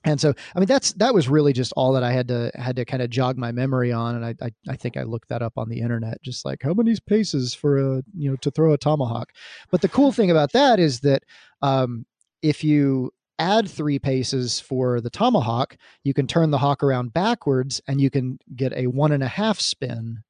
and 0.04 0.20
so 0.20 0.32
i 0.54 0.58
mean 0.58 0.66
that's 0.66 0.92
that 0.94 1.14
was 1.14 1.28
really 1.28 1.52
just 1.52 1.72
all 1.76 1.92
that 1.92 2.02
i 2.02 2.12
had 2.12 2.28
to 2.28 2.50
had 2.54 2.76
to 2.76 2.84
kind 2.84 3.02
of 3.02 3.10
jog 3.10 3.36
my 3.36 3.52
memory 3.52 3.92
on 3.92 4.14
and 4.14 4.24
I, 4.24 4.34
I, 4.40 4.50
I 4.68 4.76
think 4.76 4.96
i 4.96 5.02
looked 5.02 5.28
that 5.28 5.42
up 5.42 5.54
on 5.56 5.68
the 5.68 5.80
internet 5.80 6.22
just 6.22 6.44
like 6.44 6.62
how 6.62 6.74
many 6.74 6.92
paces 7.06 7.54
for 7.54 7.78
a 7.78 8.02
you 8.16 8.30
know 8.30 8.36
to 8.36 8.50
throw 8.50 8.72
a 8.72 8.78
tomahawk? 8.78 9.32
But 9.70 9.80
the 9.80 9.88
cool 9.88 10.12
thing 10.12 10.30
about 10.30 10.52
that 10.52 10.78
is 10.78 11.00
that 11.00 11.24
um, 11.62 12.06
if 12.42 12.64
you 12.64 13.12
add 13.38 13.68
three 13.68 13.98
paces 13.98 14.60
for 14.60 15.00
the 15.00 15.10
tomahawk 15.10 15.76
you 16.04 16.14
can 16.14 16.26
turn 16.26 16.50
the 16.50 16.58
hawk 16.58 16.82
around 16.82 17.12
backwards 17.12 17.80
and 17.88 18.00
you 18.00 18.10
can 18.10 18.38
get 18.54 18.72
a 18.74 18.86
one 18.86 19.12
and 19.12 19.22
a 19.22 19.28
half 19.28 19.58
spin 19.58 20.22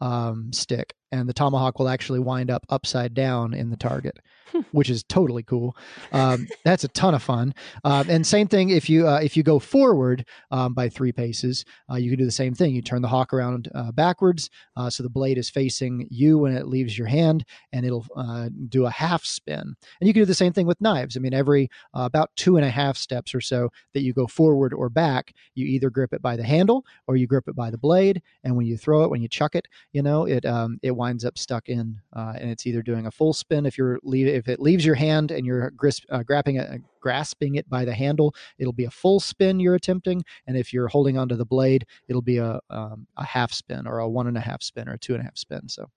um, 0.00 0.52
stick 0.52 0.94
and 1.10 1.28
the 1.28 1.32
tomahawk 1.32 1.78
will 1.78 1.88
actually 1.88 2.18
wind 2.18 2.50
up 2.50 2.64
upside 2.68 3.14
down 3.14 3.54
in 3.54 3.70
the 3.70 3.76
target 3.76 4.18
which 4.72 4.90
is 4.90 5.02
totally 5.04 5.42
cool. 5.42 5.76
Um, 6.12 6.46
that's 6.64 6.84
a 6.84 6.88
ton 6.88 7.14
of 7.14 7.22
fun. 7.22 7.54
Um, 7.84 8.08
and 8.08 8.26
same 8.26 8.48
thing 8.48 8.70
if 8.70 8.88
you 8.88 9.08
uh, 9.08 9.20
if 9.22 9.36
you 9.36 9.42
go 9.42 9.58
forward 9.58 10.26
um, 10.50 10.74
by 10.74 10.88
three 10.88 11.12
paces, 11.12 11.64
uh, 11.90 11.96
you 11.96 12.10
can 12.10 12.18
do 12.18 12.24
the 12.24 12.30
same 12.30 12.54
thing. 12.54 12.74
You 12.74 12.82
turn 12.82 13.02
the 13.02 13.08
hawk 13.08 13.32
around 13.32 13.68
uh, 13.74 13.92
backwards, 13.92 14.50
uh, 14.76 14.90
so 14.90 15.02
the 15.02 15.08
blade 15.08 15.38
is 15.38 15.50
facing 15.50 16.06
you 16.10 16.38
when 16.38 16.56
it 16.56 16.68
leaves 16.68 16.96
your 16.96 17.06
hand, 17.06 17.44
and 17.72 17.84
it'll 17.84 18.06
uh, 18.16 18.48
do 18.68 18.86
a 18.86 18.90
half 18.90 19.24
spin. 19.24 19.60
And 19.60 20.08
you 20.08 20.12
can 20.12 20.22
do 20.22 20.26
the 20.26 20.34
same 20.34 20.52
thing 20.52 20.66
with 20.66 20.80
knives. 20.80 21.16
I 21.16 21.20
mean, 21.20 21.34
every 21.34 21.70
about 21.94 22.30
two 22.36 22.56
and 22.56 22.64
a 22.64 22.70
half 22.70 22.96
steps 22.96 23.34
or 23.34 23.40
so 23.40 23.70
that 23.94 24.02
you 24.02 24.12
go 24.12 24.26
forward 24.26 24.72
or 24.72 24.88
back, 24.88 25.34
you 25.54 25.66
either 25.66 25.90
grip 25.90 26.12
it 26.12 26.22
by 26.22 26.36
the 26.36 26.44
handle 26.44 26.84
or 27.06 27.16
you 27.16 27.26
grip 27.26 27.48
it 27.48 27.56
by 27.56 27.70
the 27.70 27.78
blade. 27.78 28.22
And 28.44 28.56
when 28.56 28.66
you 28.66 28.76
throw 28.76 29.04
it, 29.04 29.10
when 29.10 29.22
you 29.22 29.28
chuck 29.28 29.54
it, 29.54 29.68
you 29.92 30.02
know 30.02 30.26
it 30.26 30.44
um, 30.44 30.78
it 30.82 30.92
winds 30.92 31.24
up 31.24 31.38
stuck 31.38 31.68
in, 31.68 32.00
and 32.14 32.50
it's 32.50 32.66
either 32.66 32.82
doing 32.82 33.06
a 33.06 33.10
full 33.10 33.32
spin 33.32 33.66
if 33.66 33.78
you're 33.78 33.98
leaving 34.02 34.34
if 34.34 34.48
it 34.52 34.60
leaves 34.60 34.84
your 34.84 34.94
hand 34.94 35.30
and 35.30 35.44
you're 35.46 35.70
grisp, 35.70 36.04
uh, 36.10 36.22
grabbing 36.22 36.56
it, 36.56 36.68
uh, 36.68 36.78
grasping 37.00 37.56
it 37.56 37.68
by 37.68 37.84
the 37.84 37.94
handle, 37.94 38.34
it'll 38.58 38.72
be 38.72 38.84
a 38.84 38.90
full 38.90 39.20
spin 39.20 39.58
you're 39.60 39.74
attempting. 39.74 40.24
And 40.46 40.56
if 40.56 40.72
you're 40.72 40.88
holding 40.88 41.18
onto 41.18 41.36
the 41.36 41.44
blade, 41.44 41.86
it'll 42.08 42.22
be 42.22 42.38
a 42.38 42.60
um, 42.70 43.06
a 43.16 43.24
half 43.24 43.52
spin 43.52 43.86
or 43.86 43.98
a 43.98 44.08
one 44.08 44.26
and 44.26 44.36
a 44.36 44.40
half 44.40 44.62
spin 44.62 44.88
or 44.88 44.94
a 44.94 44.98
two 44.98 45.14
and 45.14 45.20
a 45.20 45.24
half 45.24 45.36
spin. 45.36 45.68
So, 45.68 45.90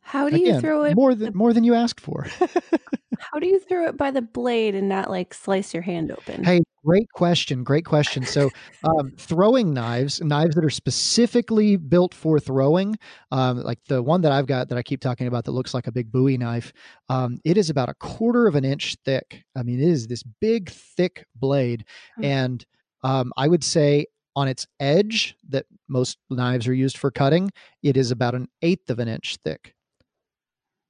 how 0.00 0.28
do 0.28 0.36
Again, 0.36 0.54
you 0.54 0.60
throw 0.60 0.84
it 0.84 0.94
more 0.94 1.14
than 1.14 1.32
more 1.34 1.52
than 1.52 1.64
you 1.64 1.74
asked 1.74 2.00
for? 2.00 2.26
how 3.30 3.38
do 3.38 3.46
you 3.46 3.60
throw 3.60 3.86
it 3.86 3.96
by 3.96 4.10
the 4.10 4.22
blade 4.22 4.74
and 4.74 4.88
not 4.88 5.10
like 5.10 5.34
slice 5.34 5.72
your 5.72 5.82
hand 5.82 6.10
open? 6.10 6.44
Hey, 6.44 6.62
Great 6.84 7.08
question. 7.12 7.62
Great 7.62 7.84
question. 7.84 8.24
So, 8.24 8.50
um, 8.82 9.12
throwing 9.16 9.72
knives, 9.72 10.20
knives 10.20 10.56
that 10.56 10.64
are 10.64 10.70
specifically 10.70 11.76
built 11.76 12.12
for 12.12 12.40
throwing, 12.40 12.96
um, 13.30 13.62
like 13.62 13.78
the 13.86 14.02
one 14.02 14.22
that 14.22 14.32
I've 14.32 14.46
got 14.46 14.68
that 14.68 14.78
I 14.78 14.82
keep 14.82 15.00
talking 15.00 15.28
about 15.28 15.44
that 15.44 15.52
looks 15.52 15.74
like 15.74 15.86
a 15.86 15.92
big 15.92 16.10
Bowie 16.10 16.36
knife, 16.36 16.72
um, 17.08 17.38
it 17.44 17.56
is 17.56 17.70
about 17.70 17.88
a 17.88 17.94
quarter 17.94 18.48
of 18.48 18.56
an 18.56 18.64
inch 18.64 18.96
thick. 19.04 19.44
I 19.56 19.62
mean, 19.62 19.80
it 19.80 19.88
is 19.88 20.08
this 20.08 20.24
big, 20.40 20.70
thick 20.70 21.24
blade. 21.36 21.84
Mm-hmm. 22.18 22.24
And 22.24 22.66
um, 23.04 23.32
I 23.36 23.46
would 23.46 23.62
say 23.62 24.06
on 24.34 24.48
its 24.48 24.66
edge, 24.80 25.36
that 25.50 25.66
most 25.88 26.18
knives 26.30 26.66
are 26.66 26.74
used 26.74 26.98
for 26.98 27.12
cutting, 27.12 27.52
it 27.84 27.96
is 27.96 28.10
about 28.10 28.34
an 28.34 28.48
eighth 28.60 28.90
of 28.90 28.98
an 28.98 29.06
inch 29.06 29.38
thick. 29.44 29.74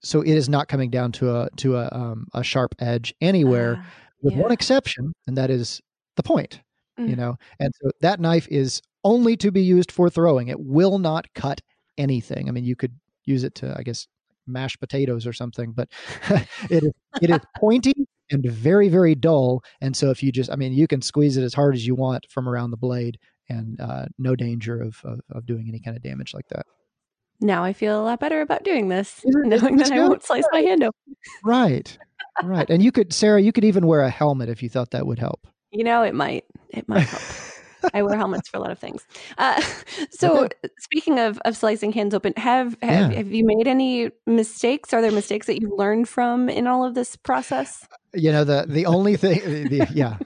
So 0.02 0.20
it 0.20 0.30
is 0.30 0.48
not 0.48 0.68
coming 0.68 0.90
down 0.90 1.12
to 1.12 1.34
a 1.36 1.48
to 1.58 1.76
a 1.76 1.88
um, 1.92 2.26
a 2.34 2.42
sharp 2.42 2.74
edge 2.80 3.14
anywhere. 3.20 3.76
Uh 3.78 3.90
with 4.22 4.34
yeah. 4.34 4.40
one 4.40 4.52
exception, 4.52 5.12
and 5.26 5.36
that 5.36 5.50
is 5.50 5.80
the 6.16 6.22
point. 6.22 6.60
Mm. 6.98 7.08
You 7.08 7.16
know, 7.16 7.36
and 7.58 7.72
so 7.82 7.90
that 8.00 8.20
knife 8.20 8.46
is 8.50 8.80
only 9.04 9.36
to 9.38 9.50
be 9.50 9.62
used 9.62 9.90
for 9.90 10.08
throwing. 10.08 10.48
It 10.48 10.60
will 10.60 10.98
not 10.98 11.26
cut 11.34 11.60
anything. 11.98 12.48
I 12.48 12.52
mean, 12.52 12.64
you 12.64 12.76
could 12.76 12.94
use 13.24 13.44
it 13.44 13.54
to, 13.56 13.74
I 13.76 13.82
guess, 13.82 14.06
mash 14.46 14.76
potatoes 14.78 15.26
or 15.26 15.32
something, 15.32 15.72
but 15.72 15.88
it 16.70 16.84
is 16.84 16.92
it 17.20 17.30
is 17.30 17.38
pointy 17.58 17.94
and 18.30 18.44
very 18.44 18.88
very 18.88 19.14
dull. 19.14 19.62
And 19.80 19.96
so 19.96 20.10
if 20.10 20.22
you 20.22 20.32
just, 20.32 20.50
I 20.50 20.56
mean, 20.56 20.72
you 20.72 20.86
can 20.86 21.02
squeeze 21.02 21.36
it 21.36 21.44
as 21.44 21.54
hard 21.54 21.74
as 21.74 21.86
you 21.86 21.94
want 21.94 22.26
from 22.30 22.48
around 22.48 22.70
the 22.70 22.76
blade, 22.76 23.18
and 23.48 23.80
uh, 23.80 24.06
no 24.18 24.36
danger 24.36 24.80
of, 24.80 25.00
of, 25.04 25.20
of 25.30 25.46
doing 25.46 25.66
any 25.68 25.80
kind 25.80 25.96
of 25.96 26.02
damage 26.02 26.34
like 26.34 26.48
that. 26.50 26.66
Now 27.42 27.64
I 27.64 27.72
feel 27.72 28.00
a 28.00 28.04
lot 28.04 28.20
better 28.20 28.40
about 28.40 28.64
doing 28.64 28.88
this, 28.88 29.20
knowing 29.24 29.76
that 29.76 29.92
I 29.92 29.98
won't 30.00 30.22
slice 30.22 30.44
my 30.52 30.60
hand 30.60 30.82
open. 30.82 31.16
Right 31.44 31.98
right. 32.42 32.68
And 32.70 32.82
you 32.82 32.92
could, 32.92 33.12
Sarah, 33.12 33.40
you 33.40 33.52
could 33.52 33.64
even 33.64 33.86
wear 33.86 34.02
a 34.02 34.10
helmet 34.10 34.48
if 34.48 34.62
you 34.62 34.68
thought 34.68 34.90
that 34.92 35.06
would 35.06 35.18
help. 35.18 35.46
You 35.70 35.84
know, 35.84 36.02
it 36.02 36.14
might. 36.14 36.44
It 36.70 36.88
might 36.88 37.00
help. 37.00 37.22
I 37.94 38.02
wear 38.02 38.16
helmets 38.16 38.48
for 38.48 38.58
a 38.58 38.60
lot 38.60 38.70
of 38.70 38.78
things. 38.78 39.04
Uh, 39.38 39.60
so, 40.10 40.44
okay. 40.44 40.68
speaking 40.78 41.18
of 41.18 41.38
of 41.44 41.56
slicing 41.56 41.92
hands 41.92 42.14
open, 42.14 42.32
have 42.36 42.76
have, 42.82 43.10
yeah. 43.10 43.18
have 43.18 43.32
you 43.32 43.44
made 43.44 43.66
any 43.66 44.10
mistakes? 44.26 44.92
Are 44.92 45.02
there 45.02 45.10
mistakes 45.10 45.46
that 45.48 45.60
you've 45.60 45.76
learned 45.76 46.08
from 46.08 46.48
in 46.48 46.66
all 46.66 46.84
of 46.84 46.94
this 46.94 47.16
process? 47.16 47.86
You 48.14 48.30
know, 48.30 48.44
the 48.44 48.66
the 48.68 48.86
only 48.86 49.16
thing, 49.16 49.40
the, 49.68 49.88
yeah. 49.92 50.18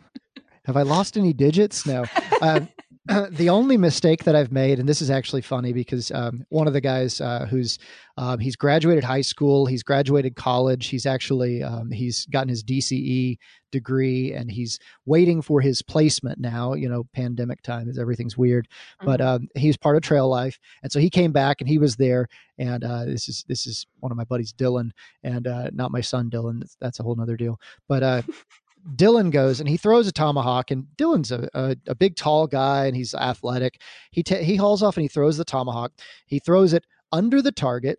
Have 0.65 0.77
I 0.77 0.83
lost 0.83 1.17
any 1.17 1.33
digits? 1.33 1.87
No. 1.87 2.05
Um, 2.43 2.69
the 3.31 3.49
only 3.51 3.77
mistake 3.77 4.25
that 4.25 4.35
I've 4.35 4.51
made, 4.51 4.79
and 4.79 4.89
this 4.89 5.01
is 5.01 5.11
actually 5.11 5.43
funny 5.43 5.73
because 5.73 6.11
um, 6.11 6.45
one 6.49 6.67
of 6.67 6.73
the 6.73 6.81
guys 6.81 7.21
uh, 7.21 7.47
who's 7.49 7.79
um, 8.17 8.39
he's 8.39 8.57
graduated 8.57 9.05
high 9.05 9.21
school, 9.21 9.67
he's 9.67 9.83
graduated 9.83 10.35
college, 10.35 10.89
he's 10.89 11.07
actually 11.07 11.63
um, 11.63 11.91
he's 11.91 12.27
gotten 12.27 12.49
his 12.49 12.65
DCE 12.65 13.37
degree, 13.71 14.33
and 14.33 14.51
he's 14.51 14.79
waiting 15.05 15.41
for 15.41 15.61
his 15.61 15.83
placement 15.83 16.41
now. 16.41 16.75
You 16.75 16.89
know, 16.89 17.05
pandemic 17.13 17.63
time 17.63 17.89
is 17.89 17.99
everything's 17.99 18.37
weird, 18.37 18.67
mm-hmm. 18.69 19.07
but 19.07 19.21
um, 19.21 19.49
he's 19.55 19.77
part 19.77 19.97
of 19.97 20.03
Trail 20.03 20.29
Life, 20.29 20.59
and 20.83 20.91
so 20.91 20.99
he 20.99 21.11
came 21.11 21.33
back 21.33 21.61
and 21.61 21.69
he 21.69 21.79
was 21.79 21.97
there. 21.97 22.27
And 22.59 22.83
uh, 22.83 23.05
this 23.05 23.29
is 23.29 23.45
this 23.47 23.67
is 23.67 23.87
one 24.01 24.11
of 24.11 24.19
my 24.19 24.25
buddies, 24.25 24.53
Dylan, 24.53 24.91
and 25.23 25.47
uh, 25.47 25.71
not 25.73 25.93
my 25.93 26.01
son 26.01 26.31
Dylan. 26.31 26.61
That's, 26.61 26.77
that's 26.81 27.01
a 27.01 27.03
whole 27.03 27.21
other 27.21 27.37
deal. 27.37 27.61
But 27.89 28.03
uh, 28.03 28.23
Dylan 28.95 29.31
goes 29.31 29.61
and 29.61 29.69
he 29.69 29.77
throws 29.77 30.07
a 30.07 30.13
tomahawk, 30.13 30.71
and 30.71 30.87
Dylan's 30.97 31.33
a, 31.33 31.49
a, 31.55 31.77
a 31.89 31.95
big, 31.95 32.17
tall 32.17 32.47
guy, 32.47 32.87
and 32.87 32.97
he's 32.97 33.15
athletic. 33.15 33.81
He 34.11 34.25
he 34.27 34.57
hauls 34.57 34.83
off 34.83 34.97
and 34.97 35.03
he 35.03 35.09
throws 35.09 35.37
the 35.37 35.45
tomahawk. 35.45 35.93
He 36.27 36.39
throws 36.39 36.73
it 36.73 36.87
under 37.13 37.43
the 37.43 37.53
target, 37.53 37.99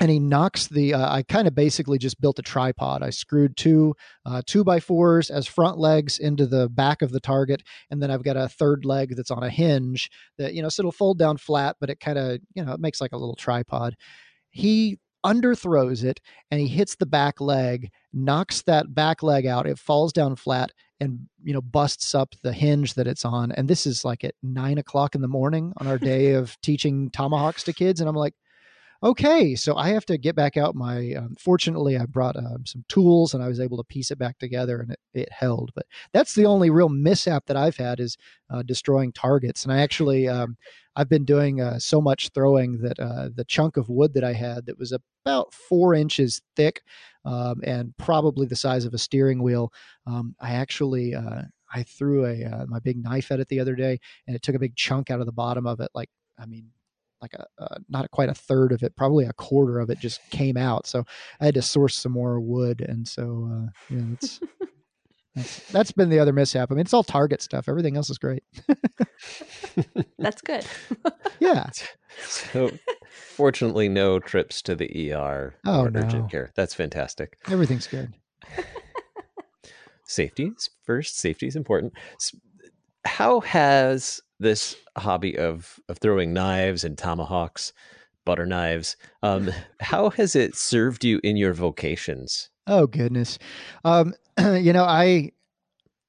and 0.00 0.10
he 0.10 0.18
knocks 0.18 0.66
the. 0.66 0.94
Uh, 0.94 1.14
I 1.14 1.22
kind 1.22 1.48
of 1.48 1.54
basically 1.54 1.98
just 1.98 2.20
built 2.20 2.38
a 2.38 2.42
tripod. 2.42 3.02
I 3.02 3.10
screwed 3.10 3.56
two 3.56 3.94
uh, 4.26 4.42
two 4.46 4.64
by 4.64 4.80
fours 4.80 5.30
as 5.30 5.46
front 5.46 5.78
legs 5.78 6.18
into 6.18 6.46
the 6.46 6.68
back 6.68 7.02
of 7.02 7.12
the 7.12 7.20
target, 7.20 7.62
and 7.90 8.02
then 8.02 8.10
I've 8.10 8.24
got 8.24 8.36
a 8.36 8.48
third 8.48 8.84
leg 8.84 9.16
that's 9.16 9.30
on 9.30 9.42
a 9.42 9.50
hinge 9.50 10.10
that 10.38 10.54
you 10.54 10.62
know, 10.62 10.68
so 10.68 10.82
it'll 10.82 10.92
fold 10.92 11.18
down 11.18 11.38
flat, 11.38 11.76
but 11.80 11.90
it 11.90 12.00
kind 12.00 12.18
of 12.18 12.40
you 12.54 12.64
know 12.64 12.72
it 12.72 12.80
makes 12.80 13.00
like 13.00 13.12
a 13.12 13.18
little 13.18 13.36
tripod. 13.36 13.96
He 14.50 14.98
underthrows 15.24 16.04
it 16.04 16.20
and 16.50 16.60
he 16.60 16.68
hits 16.68 16.96
the 16.96 17.06
back 17.06 17.40
leg, 17.40 17.90
knocks 18.12 18.62
that 18.62 18.94
back 18.94 19.22
leg 19.22 19.46
out. 19.46 19.66
It 19.66 19.78
falls 19.78 20.12
down 20.12 20.36
flat 20.36 20.72
and 21.00 21.20
you 21.42 21.52
know 21.52 21.60
busts 21.60 22.14
up 22.14 22.34
the 22.42 22.52
hinge 22.52 22.94
that 22.94 23.06
it's 23.06 23.24
on. 23.24 23.52
And 23.52 23.68
this 23.68 23.86
is 23.86 24.04
like 24.04 24.24
at 24.24 24.34
nine 24.42 24.78
o'clock 24.78 25.14
in 25.14 25.22
the 25.22 25.28
morning 25.28 25.72
on 25.78 25.86
our 25.86 25.98
day 26.12 26.32
of 26.32 26.60
teaching 26.60 27.10
tomahawks 27.10 27.64
to 27.64 27.72
kids. 27.72 28.00
And 28.00 28.08
I'm 28.08 28.16
like, 28.16 28.34
okay, 29.02 29.54
so 29.54 29.76
I 29.76 29.88
have 29.88 30.06
to 30.06 30.18
get 30.18 30.34
back 30.34 30.56
out 30.56 30.74
my. 30.74 31.14
Um, 31.14 31.34
fortunately, 31.38 31.96
I 31.96 32.06
brought 32.06 32.36
um, 32.36 32.64
some 32.66 32.84
tools 32.88 33.34
and 33.34 33.42
I 33.42 33.48
was 33.48 33.60
able 33.60 33.76
to 33.76 33.84
piece 33.84 34.10
it 34.10 34.18
back 34.18 34.38
together 34.38 34.80
and 34.80 34.92
it, 34.92 35.00
it 35.12 35.32
held. 35.32 35.72
But 35.74 35.86
that's 36.12 36.34
the 36.34 36.46
only 36.46 36.70
real 36.70 36.88
mishap 36.88 37.46
that 37.46 37.56
I've 37.56 37.76
had 37.76 38.00
is 38.00 38.16
uh, 38.50 38.62
destroying 38.62 39.12
targets. 39.12 39.64
And 39.64 39.72
I 39.72 39.80
actually, 39.80 40.28
um, 40.28 40.56
I've 40.96 41.08
been 41.08 41.24
doing 41.24 41.60
uh, 41.60 41.78
so 41.78 42.00
much 42.00 42.30
throwing 42.34 42.78
that 42.78 42.98
uh, 42.98 43.28
the 43.34 43.44
chunk 43.44 43.76
of 43.76 43.88
wood 43.88 44.14
that 44.14 44.24
I 44.24 44.32
had 44.32 44.66
that 44.66 44.78
was 44.78 44.92
about 44.92 45.52
four 45.52 45.94
inches 45.94 46.40
thick 46.56 46.82
um, 47.24 47.60
and 47.64 47.96
probably 47.96 48.46
the 48.46 48.56
size 48.56 48.84
of 48.84 48.94
a 48.94 48.98
steering 48.98 49.42
wheel, 49.42 49.72
um, 50.06 50.34
I 50.40 50.52
actually. 50.54 51.14
Uh, 51.14 51.42
I 51.76 51.82
threw 51.82 52.24
a 52.24 52.44
uh, 52.44 52.66
my 52.68 52.78
big 52.78 53.02
knife 53.02 53.32
at 53.32 53.40
it 53.40 53.48
the 53.48 53.58
other 53.58 53.74
day, 53.74 53.98
and 54.28 54.36
it 54.36 54.42
took 54.42 54.54
a 54.54 54.60
big 54.60 54.76
chunk 54.76 55.10
out 55.10 55.18
of 55.18 55.26
the 55.26 55.32
bottom 55.32 55.66
of 55.66 55.80
it. 55.80 55.90
Like, 55.92 56.08
I 56.38 56.46
mean, 56.46 56.70
like 57.24 57.34
a 57.34 57.46
uh, 57.62 57.78
not 57.88 58.10
quite 58.10 58.28
a 58.28 58.34
third 58.34 58.72
of 58.72 58.82
it, 58.82 58.96
probably 58.96 59.24
a 59.24 59.32
quarter 59.32 59.80
of 59.80 59.90
it 59.90 59.98
just 59.98 60.20
came 60.30 60.56
out. 60.56 60.86
So 60.86 61.04
I 61.40 61.46
had 61.46 61.54
to 61.54 61.62
source 61.62 61.96
some 61.96 62.12
more 62.12 62.38
wood, 62.40 62.80
and 62.80 63.08
so 63.08 63.48
uh, 63.50 63.70
yeah, 63.88 64.04
it's 64.12 64.40
that's, 65.34 65.58
that's 65.72 65.92
been 65.92 66.10
the 66.10 66.18
other 66.18 66.32
mishap. 66.32 66.70
I 66.70 66.74
mean, 66.74 66.82
it's 66.82 66.92
all 66.92 67.02
Target 67.02 67.40
stuff. 67.40 67.68
Everything 67.68 67.96
else 67.96 68.10
is 68.10 68.18
great. 68.18 68.44
that's 70.18 70.42
good. 70.42 70.66
yeah. 71.40 71.70
So, 72.26 72.70
fortunately, 73.34 73.88
no 73.88 74.18
trips 74.18 74.60
to 74.62 74.74
the 74.74 75.12
ER 75.12 75.54
oh, 75.64 75.84
or 75.84 75.90
no. 75.90 76.00
urgent 76.00 76.30
care. 76.30 76.52
That's 76.54 76.74
fantastic. 76.74 77.38
Everything's 77.50 77.86
good. 77.86 78.14
safety 80.04 80.52
is 80.56 80.68
first. 80.84 81.16
Safety 81.16 81.46
is 81.46 81.56
important. 81.56 81.94
How 83.06 83.40
has 83.40 84.20
this 84.38 84.76
hobby 84.96 85.36
of 85.36 85.78
of 85.88 85.98
throwing 85.98 86.32
knives 86.32 86.84
and 86.84 86.98
tomahawks 86.98 87.72
butter 88.24 88.46
knives. 88.46 88.96
Um, 89.22 89.50
how 89.80 90.10
has 90.10 90.34
it 90.34 90.56
served 90.56 91.04
you 91.04 91.20
in 91.22 91.36
your 91.36 91.54
vocations? 91.54 92.50
Oh 92.66 92.86
goodness, 92.86 93.38
um, 93.84 94.14
you 94.38 94.72
know 94.72 94.84
I 94.84 95.32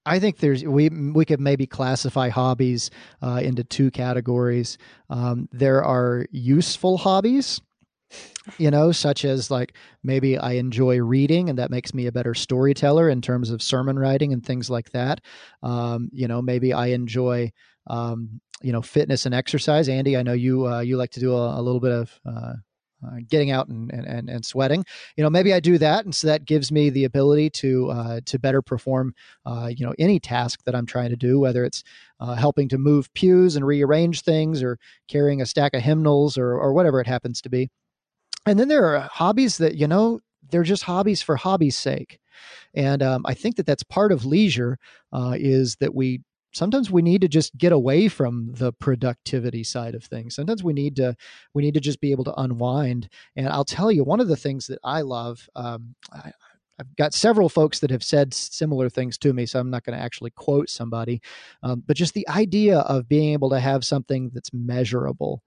I 0.05 0.19
think 0.19 0.37
there's 0.37 0.63
we 0.63 0.89
we 0.89 1.25
could 1.25 1.39
maybe 1.39 1.65
classify 1.65 2.29
hobbies 2.29 2.91
uh, 3.21 3.41
into 3.43 3.63
two 3.63 3.91
categories. 3.91 4.77
Um, 5.09 5.49
there 5.51 5.83
are 5.83 6.27
useful 6.31 6.97
hobbies, 6.97 7.59
you 8.59 8.69
know, 8.69 8.91
such 8.91 9.25
as 9.25 9.49
like 9.49 9.75
maybe 10.03 10.37
I 10.37 10.53
enjoy 10.53 11.01
reading 11.01 11.49
and 11.49 11.57
that 11.57 11.71
makes 11.71 11.93
me 11.93 12.05
a 12.05 12.11
better 12.11 12.35
storyteller 12.35 13.09
in 13.09 13.21
terms 13.21 13.49
of 13.49 13.63
sermon 13.63 13.97
writing 13.97 14.31
and 14.31 14.45
things 14.45 14.69
like 14.69 14.91
that. 14.91 15.21
Um, 15.63 16.09
you 16.13 16.27
know, 16.27 16.41
maybe 16.41 16.71
I 16.71 16.87
enjoy 16.87 17.51
um, 17.87 18.41
you 18.61 18.71
know 18.71 18.81
fitness 18.81 19.25
and 19.25 19.35
exercise. 19.35 19.89
Andy, 19.89 20.17
I 20.17 20.23
know 20.23 20.33
you 20.33 20.67
uh, 20.67 20.79
you 20.79 20.97
like 20.97 21.11
to 21.11 21.19
do 21.19 21.33
a, 21.33 21.59
a 21.59 21.61
little 21.61 21.79
bit 21.79 21.91
of 21.91 22.19
uh, 22.25 22.53
uh, 23.05 23.17
getting 23.27 23.51
out 23.51 23.67
and, 23.67 23.91
and 23.91 24.29
and 24.29 24.45
sweating. 24.45 24.85
You 25.15 25.23
know, 25.23 25.29
maybe 25.29 25.53
I 25.53 25.59
do 25.59 25.77
that, 25.77 26.05
and 26.05 26.15
so 26.15 26.27
that 26.27 26.45
gives 26.45 26.71
me 26.71 26.89
the 26.89 27.03
ability 27.03 27.49
to 27.51 27.91
uh, 27.91 28.21
to 28.25 28.39
better 28.39 28.61
perform, 28.61 29.13
uh, 29.45 29.69
you 29.75 29.85
know, 29.85 29.93
any 29.99 30.19
task 30.19 30.63
that 30.65 30.75
I'm 30.75 30.85
trying 30.85 31.09
to 31.09 31.15
do, 31.15 31.39
whether 31.39 31.63
it's 31.63 31.83
uh, 32.19 32.35
helping 32.35 32.69
to 32.69 32.77
move 32.77 33.13
pews 33.13 33.55
and 33.55 33.65
rearrange 33.65 34.21
things, 34.21 34.63
or 34.63 34.79
carrying 35.07 35.41
a 35.41 35.45
stack 35.45 35.73
of 35.73 35.81
hymnals, 35.81 36.37
or 36.37 36.57
or 36.57 36.73
whatever 36.73 36.99
it 37.01 37.07
happens 37.07 37.41
to 37.41 37.49
be. 37.49 37.69
And 38.45 38.59
then 38.59 38.67
there 38.67 38.85
are 38.85 39.09
hobbies 39.11 39.57
that 39.57 39.75
you 39.75 39.87
know 39.87 40.21
they're 40.49 40.63
just 40.63 40.83
hobbies 40.83 41.21
for 41.21 41.35
hobby's 41.35 41.77
sake. 41.77 42.19
And 42.73 43.01
um, 43.01 43.25
I 43.25 43.33
think 43.33 43.55
that 43.55 43.65
that's 43.65 43.83
part 43.83 44.11
of 44.11 44.25
leisure 44.25 44.77
uh, 45.13 45.35
is 45.37 45.77
that 45.77 45.95
we 45.95 46.21
sometimes 46.55 46.89
we 46.89 47.01
need 47.01 47.21
to 47.21 47.27
just 47.27 47.55
get 47.57 47.71
away 47.71 48.07
from 48.07 48.51
the 48.53 48.71
productivity 48.73 49.63
side 49.63 49.95
of 49.95 50.03
things 50.03 50.35
sometimes 50.35 50.63
we 50.63 50.73
need 50.73 50.95
to 50.95 51.15
we 51.53 51.61
need 51.61 51.73
to 51.73 51.79
just 51.79 52.01
be 52.01 52.11
able 52.11 52.23
to 52.23 52.33
unwind 52.39 53.09
and 53.35 53.47
i'll 53.49 53.65
tell 53.65 53.91
you 53.91 54.03
one 54.03 54.19
of 54.19 54.27
the 54.27 54.35
things 54.35 54.67
that 54.67 54.79
i 54.83 55.01
love 55.01 55.47
um, 55.55 55.95
I, 56.11 56.31
I've 56.79 56.95
got 56.97 57.13
several 57.13 57.49
folks 57.49 57.79
that 57.79 57.91
have 57.91 58.03
said 58.03 58.33
similar 58.33 58.89
things 58.89 59.17
to 59.19 59.33
me, 59.33 59.45
so 59.45 59.59
I'm 59.59 59.69
not 59.69 59.83
going 59.83 59.97
to 59.97 60.03
actually 60.03 60.31
quote 60.31 60.69
somebody. 60.69 61.21
Um, 61.63 61.83
but 61.85 61.95
just 61.95 62.13
the 62.13 62.27
idea 62.27 62.79
of 62.79 63.07
being 63.07 63.33
able 63.33 63.49
to 63.51 63.59
have 63.59 63.85
something 63.85 64.31
that's 64.33 64.53
measurable, 64.53 65.41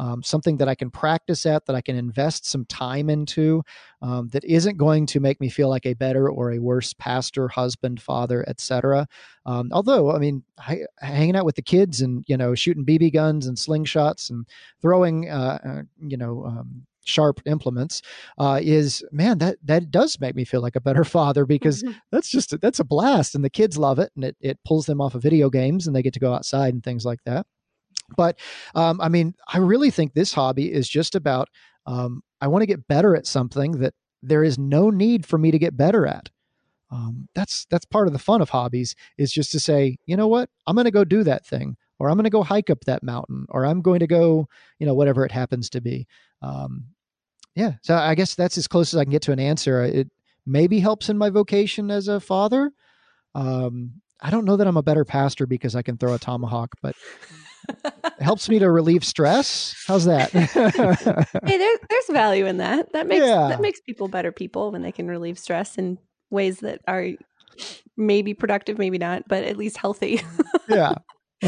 um, 0.00 0.22
something 0.22 0.56
that 0.56 0.68
I 0.68 0.74
can 0.74 0.90
practice 0.90 1.44
at, 1.44 1.66
that 1.66 1.76
I 1.76 1.82
can 1.82 1.94
invest 1.94 2.46
some 2.46 2.64
time 2.64 3.10
into, 3.10 3.62
um, 4.00 4.28
that 4.28 4.44
isn't 4.44 4.78
going 4.78 5.04
to 5.06 5.20
make 5.20 5.38
me 5.42 5.50
feel 5.50 5.68
like 5.68 5.84
a 5.84 5.92
better 5.92 6.30
or 6.30 6.52
a 6.52 6.58
worse 6.58 6.94
pastor, 6.94 7.48
husband, 7.48 8.00
father, 8.00 8.42
etc. 8.48 9.06
Um, 9.44 9.68
although, 9.72 10.10
I 10.12 10.18
mean, 10.18 10.42
I, 10.58 10.84
hanging 11.00 11.36
out 11.36 11.44
with 11.44 11.56
the 11.56 11.62
kids 11.62 12.00
and 12.00 12.24
you 12.26 12.38
know 12.38 12.54
shooting 12.54 12.86
BB 12.86 13.12
guns 13.12 13.46
and 13.46 13.58
slingshots 13.58 14.30
and 14.30 14.46
throwing, 14.80 15.28
uh, 15.28 15.58
uh, 15.62 15.82
you 16.00 16.16
know 16.16 16.46
um, 16.46 16.86
sharp 17.04 17.42
implements 17.44 18.00
uh, 18.38 18.58
is 18.62 19.04
man 19.12 19.38
that 19.38 19.58
that 19.64 19.90
does 19.90 20.18
make 20.18 20.34
me 20.34 20.44
feel 20.44 20.62
like 20.62 20.76
a 20.76 20.80
better 20.80 21.04
father 21.16 21.44
because 21.44 21.82
mm-hmm. 21.82 21.92
that's 22.10 22.30
just 22.30 22.58
that's 22.62 22.80
a 22.80 22.84
blast 22.84 23.34
and 23.34 23.44
the 23.44 23.50
kids 23.50 23.76
love 23.76 23.98
it 23.98 24.12
and 24.16 24.24
it, 24.24 24.36
it 24.40 24.58
pulls 24.64 24.86
them 24.86 25.00
off 25.00 25.14
of 25.14 25.22
video 25.22 25.50
games 25.50 25.86
and 25.86 25.94
they 25.94 26.02
get 26.02 26.12
to 26.14 26.20
go 26.20 26.32
outside 26.32 26.72
and 26.72 26.84
things 26.84 27.04
like 27.04 27.20
that 27.24 27.46
but 28.16 28.38
um, 28.74 29.00
I 29.00 29.08
mean, 29.08 29.34
I 29.48 29.58
really 29.58 29.90
think 29.90 30.12
this 30.12 30.32
hobby 30.32 30.72
is 30.72 30.88
just 30.88 31.14
about 31.14 31.48
um, 31.86 32.22
I 32.40 32.48
want 32.48 32.62
to 32.62 32.66
get 32.66 32.86
better 32.88 33.16
at 33.16 33.26
something 33.26 33.72
that 33.80 33.94
there 34.22 34.44
is 34.44 34.58
no 34.58 34.90
need 34.90 35.26
for 35.26 35.38
me 35.38 35.50
to 35.50 35.58
get 35.58 35.76
better 35.76 36.06
at. 36.06 36.30
Um, 36.90 37.28
that's 37.34 37.66
that's 37.70 37.84
part 37.84 38.06
of 38.06 38.12
the 38.12 38.18
fun 38.18 38.42
of 38.42 38.50
hobbies 38.50 38.96
is 39.16 39.32
just 39.32 39.52
to 39.52 39.60
say, 39.60 39.96
you 40.06 40.16
know 40.16 40.26
what, 40.26 40.50
I'm 40.66 40.74
going 40.74 40.86
to 40.86 40.90
go 40.90 41.04
do 41.04 41.22
that 41.24 41.46
thing, 41.46 41.76
or 41.98 42.08
I'm 42.08 42.16
going 42.16 42.24
to 42.24 42.30
go 42.30 42.42
hike 42.42 42.68
up 42.70 42.84
that 42.86 43.02
mountain, 43.02 43.46
or 43.48 43.64
I'm 43.64 43.80
going 43.80 44.00
to 44.00 44.06
go, 44.06 44.48
you 44.78 44.86
know, 44.86 44.94
whatever 44.94 45.24
it 45.24 45.32
happens 45.32 45.70
to 45.70 45.80
be. 45.80 46.06
Um, 46.42 46.86
yeah, 47.54 47.74
so 47.82 47.94
I 47.96 48.14
guess 48.14 48.34
that's 48.34 48.58
as 48.58 48.66
close 48.66 48.92
as 48.92 48.98
I 48.98 49.04
can 49.04 49.12
get 49.12 49.22
to 49.22 49.32
an 49.32 49.40
answer. 49.40 49.82
It 49.82 50.10
maybe 50.46 50.80
helps 50.80 51.08
in 51.08 51.18
my 51.18 51.30
vocation 51.30 51.90
as 51.90 52.08
a 52.08 52.20
father. 52.20 52.72
Um, 53.34 54.00
I 54.20 54.30
don't 54.30 54.44
know 54.44 54.56
that 54.56 54.66
I'm 54.66 54.76
a 54.76 54.82
better 54.82 55.04
pastor 55.04 55.46
because 55.46 55.76
I 55.76 55.82
can 55.82 55.96
throw 55.96 56.14
a 56.14 56.18
tomahawk, 56.18 56.74
but 56.82 56.94
helps 58.20 58.48
me 58.48 58.58
to 58.58 58.70
relieve 58.70 59.04
stress. 59.04 59.74
How's 59.86 60.04
that? 60.04 60.30
hey, 61.44 61.58
there, 61.58 61.76
there's 61.88 62.06
value 62.10 62.46
in 62.46 62.58
that. 62.58 62.92
That 62.92 63.06
makes 63.06 63.24
yeah. 63.24 63.48
that 63.48 63.60
makes 63.60 63.80
people 63.80 64.08
better 64.08 64.32
people 64.32 64.72
when 64.72 64.82
they 64.82 64.92
can 64.92 65.08
relieve 65.08 65.38
stress 65.38 65.78
in 65.78 65.98
ways 66.30 66.60
that 66.60 66.80
are 66.86 67.08
maybe 67.96 68.34
productive, 68.34 68.78
maybe 68.78 68.98
not, 68.98 69.24
but 69.28 69.44
at 69.44 69.56
least 69.56 69.76
healthy. 69.76 70.22
yeah. 70.68 70.94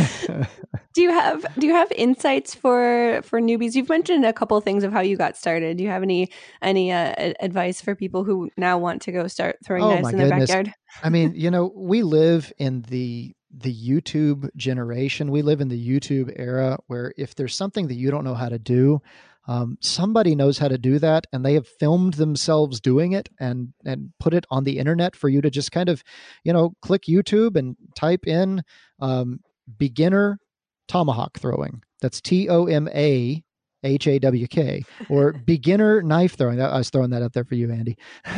do 0.95 1.03
you 1.03 1.11
have 1.11 1.45
do 1.59 1.67
you 1.67 1.75
have 1.75 1.93
insights 1.93 2.55
for 2.55 3.21
for 3.23 3.43
newbies 3.43 3.75
you've 3.75 3.91
mentioned 3.91 4.25
a 4.25 4.33
couple 4.33 4.57
of 4.57 4.65
things 4.65 4.85
of 4.85 4.93
how 4.93 5.01
you 5.01 5.19
got 5.19 5.37
started 5.37 5.77
do 5.77 5.85
you 5.85 5.91
have 5.91 6.03
any 6.03 6.31
any 6.63 6.91
uh, 6.91 7.35
advice 7.41 7.83
for 7.83 7.95
people 7.95 8.25
who 8.25 8.49
now 8.57 8.79
want 8.79 9.03
to 9.03 9.13
go 9.13 9.27
start 9.27 9.59
throwing 9.63 9.83
oh, 9.83 9.91
knives 9.91 10.09
in 10.09 10.17
their 10.17 10.31
backyard 10.31 10.73
i 11.03 11.11
mean 11.11 11.35
you 11.35 11.51
know 11.51 11.71
we 11.77 12.03
live 12.03 12.51
in 12.57 12.81
the 12.89 13.35
the 13.53 13.75
YouTube 13.75 14.49
generation. 14.57 15.31
We 15.31 15.43
live 15.43 15.61
in 15.61 15.69
the 15.69 15.89
YouTube 15.89 16.33
era 16.37 16.79
where 16.87 17.13
if 17.17 17.35
there's 17.35 17.55
something 17.55 17.89
that 17.89 17.95
you 17.95 18.11
don't 18.11 18.25
know 18.25 18.35
how 18.35 18.49
to 18.49 18.59
do, 18.59 19.03
um, 19.49 19.77
somebody 19.81 20.35
knows 20.35 20.59
how 20.59 20.69
to 20.69 20.79
do 20.79 20.99
that 21.01 21.27
and 21.33 21.45
they 21.45 21.55
have 21.55 21.67
filmed 21.67 22.15
themselves 22.15 22.81
doing 22.81 23.13
it 23.13 23.29
and 23.41 23.73
and 23.85 24.13
put 24.21 24.35
it 24.35 24.47
on 24.51 24.65
the 24.65 24.79
internet 24.79 25.17
for 25.17 25.29
you 25.29 25.41
to 25.41 25.51
just 25.51 25.73
kind 25.73 25.89
of 25.89 26.05
you 26.45 26.53
know 26.53 26.75
click 26.81 27.03
youtube 27.09 27.57
and 27.57 27.77
type 27.97 28.27
in 28.27 28.63
um, 29.01 29.41
beginner 29.79 30.39
tomahawk 30.87 31.39
throwing 31.39 31.83
that's 32.01 32.21
t-o-m-a 32.21 33.43
H 33.85 34.07
A 34.07 34.19
W 34.19 34.47
K, 34.47 34.85
or 35.09 35.33
beginner 35.47 36.03
knife 36.03 36.37
throwing. 36.37 36.61
I 36.61 36.79
was 36.79 36.91
throwing 36.91 37.11
that 37.11 37.23
out 37.23 37.33
there 37.33 37.45
for 37.45 37.55
you, 37.55 37.71
Andy. 37.71 37.97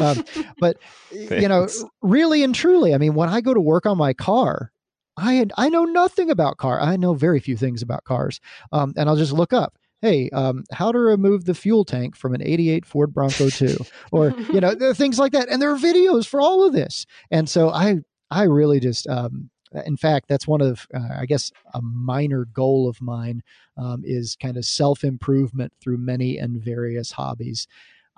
um, 0.00 0.24
but 0.58 0.76
you 1.10 1.48
know, 1.48 1.68
really 2.02 2.42
and 2.42 2.54
truly, 2.54 2.94
I 2.94 2.98
mean, 2.98 3.14
when 3.14 3.28
I 3.28 3.40
go 3.40 3.54
to 3.54 3.60
work 3.60 3.86
on 3.86 3.98
my 3.98 4.12
car, 4.12 4.72
I 5.16 5.34
had, 5.34 5.52
I 5.56 5.68
know 5.68 5.84
nothing 5.84 6.30
about 6.30 6.56
car. 6.56 6.80
I 6.80 6.96
know 6.96 7.14
very 7.14 7.40
few 7.40 7.56
things 7.56 7.82
about 7.82 8.04
cars, 8.04 8.40
um, 8.72 8.92
and 8.96 9.08
I'll 9.08 9.16
just 9.16 9.32
look 9.32 9.52
up. 9.52 9.76
Hey, 10.00 10.30
um, 10.30 10.64
how 10.72 10.90
to 10.90 10.98
remove 10.98 11.44
the 11.44 11.54
fuel 11.54 11.84
tank 11.84 12.16
from 12.16 12.34
an 12.34 12.42
'88 12.42 12.84
Ford 12.84 13.14
Bronco 13.14 13.48
2, 13.48 13.76
or 14.10 14.34
you 14.52 14.60
know, 14.60 14.74
things 14.94 15.18
like 15.18 15.32
that. 15.32 15.48
And 15.48 15.62
there 15.62 15.70
are 15.70 15.78
videos 15.78 16.26
for 16.26 16.40
all 16.40 16.66
of 16.66 16.72
this. 16.72 17.06
And 17.30 17.48
so 17.48 17.70
I, 17.70 17.98
I 18.30 18.44
really 18.44 18.80
just 18.80 19.06
um, 19.06 19.50
in 19.86 19.96
fact, 19.96 20.28
that's 20.28 20.46
one 20.46 20.60
of, 20.60 20.86
uh, 20.94 21.16
I 21.18 21.26
guess, 21.26 21.50
a 21.74 21.82
minor 21.82 22.44
goal 22.46 22.88
of 22.88 23.00
mine 23.00 23.42
um, 23.76 24.02
is 24.04 24.36
kind 24.36 24.56
of 24.56 24.64
self 24.64 25.04
improvement 25.04 25.72
through 25.80 25.98
many 25.98 26.38
and 26.38 26.62
various 26.62 27.12
hobbies. 27.12 27.66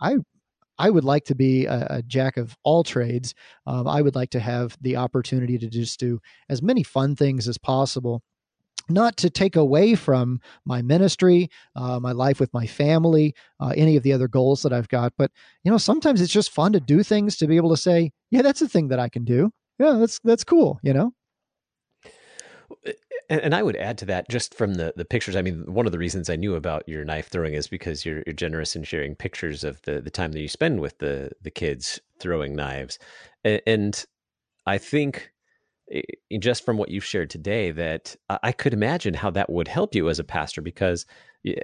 I 0.01 0.17
I 0.79 0.91
would 0.91 1.05
like 1.05 1.25
to 1.27 1.35
be 1.35 1.67
a, 1.67 1.87
a 1.91 2.03
jack 2.03 2.37
of 2.37 2.57
all 2.65 2.83
trades. 2.85 3.35
Um, 3.67 3.87
I 3.87 4.03
would 4.03 4.17
like 4.17 4.31
to 4.31 4.41
have 4.41 4.77
the 4.81 4.97
opportunity 4.97 5.59
to 5.59 5.69
just 5.69 6.01
do 6.01 6.21
as 6.49 6.63
many 6.63 6.83
fun 6.83 7.17
things 7.17 7.49
as 7.49 7.59
possible 7.59 8.23
not 8.89 9.17
to 9.17 9.31
take 9.31 9.57
away 9.57 9.95
from 9.95 10.41
my 10.65 10.83
ministry, 10.83 11.49
uh, 11.75 11.99
my 12.01 12.13
life 12.13 12.39
with 12.39 12.53
my 12.53 12.67
family, 12.67 13.35
uh, 13.61 13.73
any 13.77 13.97
of 13.97 14.03
the 14.03 14.13
other 14.13 14.29
goals 14.29 14.63
that 14.63 14.73
I've 14.73 14.89
got. 14.89 15.13
But 15.17 15.31
you 15.63 15.71
know, 15.71 15.79
sometimes 15.79 16.21
it's 16.21 16.33
just 16.33 16.51
fun 16.51 16.73
to 16.73 16.81
do 16.81 17.03
things 17.03 17.37
to 17.39 17.47
be 17.47 17.57
able 17.57 17.71
to 17.71 17.77
say, 17.77 18.13
"Yeah, 18.31 18.43
that's 18.43 18.63
a 18.63 18.69
thing 18.69 18.89
that 18.89 18.99
I 19.01 19.09
can 19.09 19.25
do. 19.25 19.51
Yeah, 19.79 19.93
that's 19.93 20.21
that's 20.25 20.45
cool." 20.45 20.79
You 20.83 20.93
know 20.95 21.13
and, 23.29 23.41
and, 23.41 23.55
I 23.55 23.63
would 23.63 23.77
add 23.77 23.99
to 23.99 24.07
that 24.07 24.29
just 24.29 24.55
from 24.55 24.75
the 24.75 24.93
the 24.97 25.05
pictures. 25.05 25.37
I 25.37 25.43
mean, 25.43 25.65
one 25.67 25.87
of 25.87 25.93
the 25.93 25.99
reasons 25.99 26.31
I 26.31 26.37
knew 26.37 26.55
about 26.55 26.89
your 26.89 27.05
knife 27.05 27.29
throwing 27.29 27.55
is 27.55 27.67
because 27.69 28.05
you're, 28.05 28.23
you're 28.27 28.35
generous 28.35 28.77
in 28.77 28.85
sharing 28.85 29.15
pictures 29.15 29.65
of 29.65 29.81
the 29.83 30.01
the 30.01 30.11
time 30.11 30.33
that 30.33 30.41
you 30.41 30.49
spend 30.49 30.81
with 30.81 30.99
the 30.99 31.31
the 31.43 31.51
kids 31.51 32.01
throwing 32.21 32.55
knives, 32.55 32.99
and, 33.45 33.61
and 33.67 34.05
I 34.67 34.79
think 34.79 35.31
eh, 35.93 36.03
eh, 36.31 36.39
just 36.39 36.65
from 36.65 36.77
what 36.77 36.91
you've 36.91 37.05
shared 37.05 37.31
today 37.31 37.71
that 37.71 38.17
I 38.29 38.53
could 38.53 38.73
imagine 38.73 39.15
how 39.15 39.31
that 39.31 39.51
would 39.51 39.69
help 39.69 39.95
you 39.95 40.09
as 40.09 40.19
a 40.19 40.25
pastor 40.25 40.61
because 40.61 41.07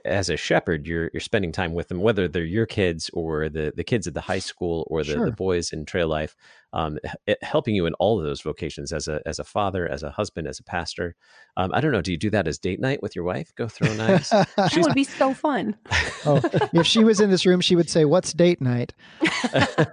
as 0.04 0.28
a 0.28 0.36
shepherd, 0.36 0.86
you're 0.86 1.10
you're 1.12 1.20
spending 1.20 1.52
time 1.52 1.72
with 1.72 1.88
them, 1.88 2.00
whether 2.00 2.28
they're 2.28 2.44
your 2.44 2.66
kids 2.66 3.10
or 3.14 3.48
the 3.48 3.72
the 3.74 3.84
kids 3.84 4.06
at 4.06 4.14
the 4.14 4.20
high 4.20 4.38
school 4.38 4.86
or 4.90 5.02
the, 5.02 5.12
sure. 5.12 5.26
the 5.26 5.32
boys 5.32 5.72
in 5.72 5.86
trail 5.86 6.08
life, 6.08 6.36
um, 6.72 6.98
it, 7.26 7.42
helping 7.42 7.74
you 7.74 7.86
in 7.86 7.94
all 7.94 8.18
of 8.18 8.24
those 8.24 8.40
vocations 8.40 8.92
as 8.92 9.08
a 9.08 9.20
as 9.26 9.38
a 9.38 9.44
father, 9.44 9.88
as 9.88 10.02
a 10.02 10.10
husband, 10.10 10.46
as 10.46 10.58
a 10.58 10.64
pastor. 10.64 11.16
Um, 11.56 11.70
I 11.74 11.80
don't 11.80 11.92
know. 11.92 12.00
Do 12.00 12.12
you 12.12 12.16
do 12.16 12.30
that 12.30 12.46
as 12.46 12.58
date 12.58 12.80
night 12.80 13.02
with 13.02 13.16
your 13.16 13.24
wife? 13.24 13.52
Go 13.56 13.66
throw 13.68 13.92
knives. 13.94 14.30
that 14.30 14.76
would 14.76 14.94
be 14.94 15.04
so 15.04 15.34
fun. 15.34 15.76
oh, 16.24 16.40
if 16.72 16.86
she 16.86 17.02
was 17.02 17.20
in 17.20 17.30
this 17.30 17.44
room, 17.44 17.60
she 17.60 17.76
would 17.76 17.90
say, 17.90 18.04
"What's 18.04 18.32
date 18.32 18.60
night?" 18.60 18.94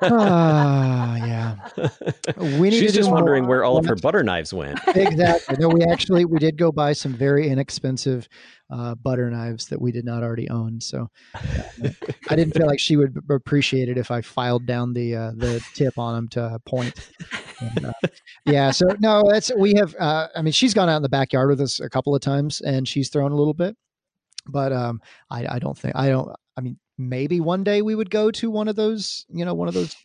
Ah, 0.01 1.15
yeah. 1.17 1.55
We 2.37 2.69
need 2.69 2.79
She's 2.79 2.93
just 2.93 3.09
wondering 3.09 3.43
more. 3.43 3.49
where 3.49 3.63
all 3.63 3.77
of 3.77 3.85
her 3.85 3.95
butter 3.95 4.23
knives 4.23 4.53
went. 4.53 4.79
Exactly. 4.97 5.55
No, 5.59 5.69
we 5.69 5.83
actually 5.83 6.25
we 6.25 6.37
did 6.39 6.57
go 6.57 6.71
buy 6.71 6.93
some 6.93 7.13
very 7.13 7.47
inexpensive 7.49 8.27
uh, 8.69 8.95
butter 8.95 9.29
knives 9.29 9.67
that 9.67 9.81
we 9.81 9.91
did 9.91 10.05
not 10.05 10.23
already 10.23 10.49
own. 10.49 10.81
So 10.81 11.09
I 12.29 12.35
didn't 12.35 12.53
feel 12.55 12.67
like 12.67 12.79
she 12.79 12.97
would 12.97 13.17
appreciate 13.29 13.89
it 13.89 13.97
if 13.97 14.11
I 14.11 14.21
filed 14.21 14.65
down 14.65 14.93
the 14.93 15.15
uh, 15.15 15.31
the 15.35 15.63
tip 15.73 15.97
on 15.97 16.15
them 16.15 16.27
to 16.29 16.55
a 16.55 16.59
point. 16.67 16.93
And, 17.59 17.85
uh, 17.85 18.07
yeah. 18.45 18.71
So 18.71 18.85
no, 18.99 19.23
that's 19.31 19.51
we 19.55 19.73
have. 19.75 19.95
Uh, 19.99 20.27
I 20.35 20.41
mean, 20.43 20.51
she's 20.51 20.73
gone 20.75 20.89
out 20.89 20.97
in 20.97 21.01
the 21.01 21.09
backyard 21.09 21.49
with 21.49 21.61
us 21.61 21.79
a 21.79 21.89
couple 21.89 22.13
of 22.13 22.21
times, 22.21 22.61
and 22.61 22.87
she's 22.87 23.09
thrown 23.09 23.31
a 23.31 23.35
little 23.35 23.55
bit. 23.55 23.75
but 24.47 24.71
um, 24.71 25.01
I, 25.29 25.55
I 25.55 25.59
don't 25.59 25.77
think 25.77 25.95
I 25.95 26.09
don't. 26.09 26.29
I 26.55 26.61
mean, 26.61 26.77
maybe 26.97 27.39
one 27.39 27.63
day 27.63 27.81
we 27.81 27.95
would 27.95 28.09
go 28.09 28.31
to 28.31 28.49
one 28.49 28.67
of 28.67 28.75
those, 28.75 29.25
you 29.29 29.45
know, 29.45 29.53
one 29.53 29.67
of 29.67 29.73
those 29.73 29.95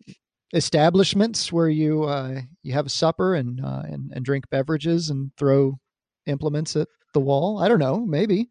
establishments 0.53 1.53
where 1.53 1.69
you 1.69 2.05
uh, 2.05 2.41
you 2.63 2.73
have 2.75 2.87
a 2.87 2.91
supper 2.91 3.35
and, 3.35 3.65
uh, 3.65 3.83
and 3.87 4.13
and 4.15 4.25
drink 4.25 4.45
beverages 4.51 5.11
and 5.11 5.33
throw 5.39 5.79
implements 6.27 6.77
at 6.77 6.89
the 7.15 7.21
wall. 7.21 7.59
I 7.59 7.69
don't 7.69 7.79
know, 7.79 8.05
maybe. 8.05 8.51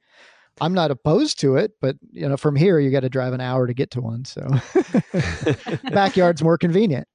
I'm 0.59 0.73
not 0.73 0.91
opposed 0.91 1.39
to 1.39 1.55
it, 1.55 1.71
but 1.81 1.95
you 2.11 2.27
know, 2.27 2.37
from 2.37 2.55
here 2.55 2.77
you 2.79 2.91
got 2.91 2.99
to 2.99 3.09
drive 3.09 3.33
an 3.33 3.41
hour 3.41 3.65
to 3.67 3.73
get 3.73 3.91
to 3.91 4.01
one, 4.01 4.25
so 4.25 4.47
backyard's 5.91 6.43
more 6.43 6.57
convenient. 6.57 7.07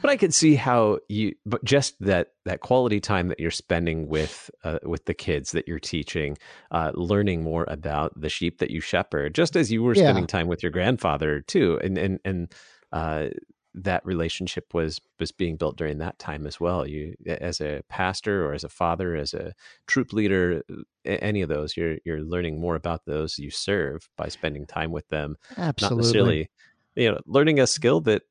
But 0.00 0.10
I 0.10 0.16
can 0.16 0.30
see 0.30 0.54
how 0.54 0.98
you, 1.08 1.34
but 1.46 1.64
just 1.64 1.98
that 2.00 2.32
that 2.44 2.60
quality 2.60 3.00
time 3.00 3.28
that 3.28 3.40
you're 3.40 3.50
spending 3.50 4.08
with 4.08 4.50
uh, 4.64 4.78
with 4.82 5.04
the 5.06 5.14
kids 5.14 5.52
that 5.52 5.68
you're 5.68 5.78
teaching, 5.78 6.36
uh, 6.70 6.92
learning 6.94 7.42
more 7.42 7.64
about 7.68 8.18
the 8.20 8.28
sheep 8.28 8.58
that 8.58 8.70
you 8.70 8.80
shepherd, 8.80 9.34
just 9.34 9.56
as 9.56 9.70
you 9.72 9.82
were 9.82 9.94
Yeah. 9.94 10.04
spending 10.04 10.26
time 10.26 10.48
with 10.48 10.62
your 10.62 10.72
grandfather 10.72 11.40
too, 11.40 11.78
and 11.82 11.98
and 11.98 12.20
and 12.24 12.52
uh, 12.92 13.28
that 13.74 14.04
relationship 14.04 14.74
was 14.74 15.00
was 15.20 15.30
being 15.30 15.56
built 15.56 15.76
during 15.76 15.98
that 15.98 16.18
time 16.18 16.46
as 16.46 16.58
well. 16.58 16.86
You, 16.86 17.14
as 17.26 17.60
a 17.60 17.82
pastor 17.88 18.44
or 18.46 18.54
as 18.54 18.64
a 18.64 18.68
father, 18.68 19.14
as 19.14 19.34
a 19.34 19.52
troop 19.86 20.12
leader, 20.12 20.62
any 21.04 21.42
of 21.42 21.48
those, 21.48 21.76
you're 21.76 21.98
you're 22.04 22.22
learning 22.22 22.60
more 22.60 22.74
about 22.74 23.04
those 23.04 23.38
you 23.38 23.50
serve 23.50 24.08
by 24.16 24.28
spending 24.28 24.66
time 24.66 24.90
with 24.90 25.08
them 25.08 25.36
not 25.50 25.58
Absolutely. 25.58 25.98
necessarily 25.98 26.50
you 26.96 27.10
know 27.10 27.18
learning 27.26 27.60
a 27.60 27.66
skill 27.66 28.00
that 28.00 28.22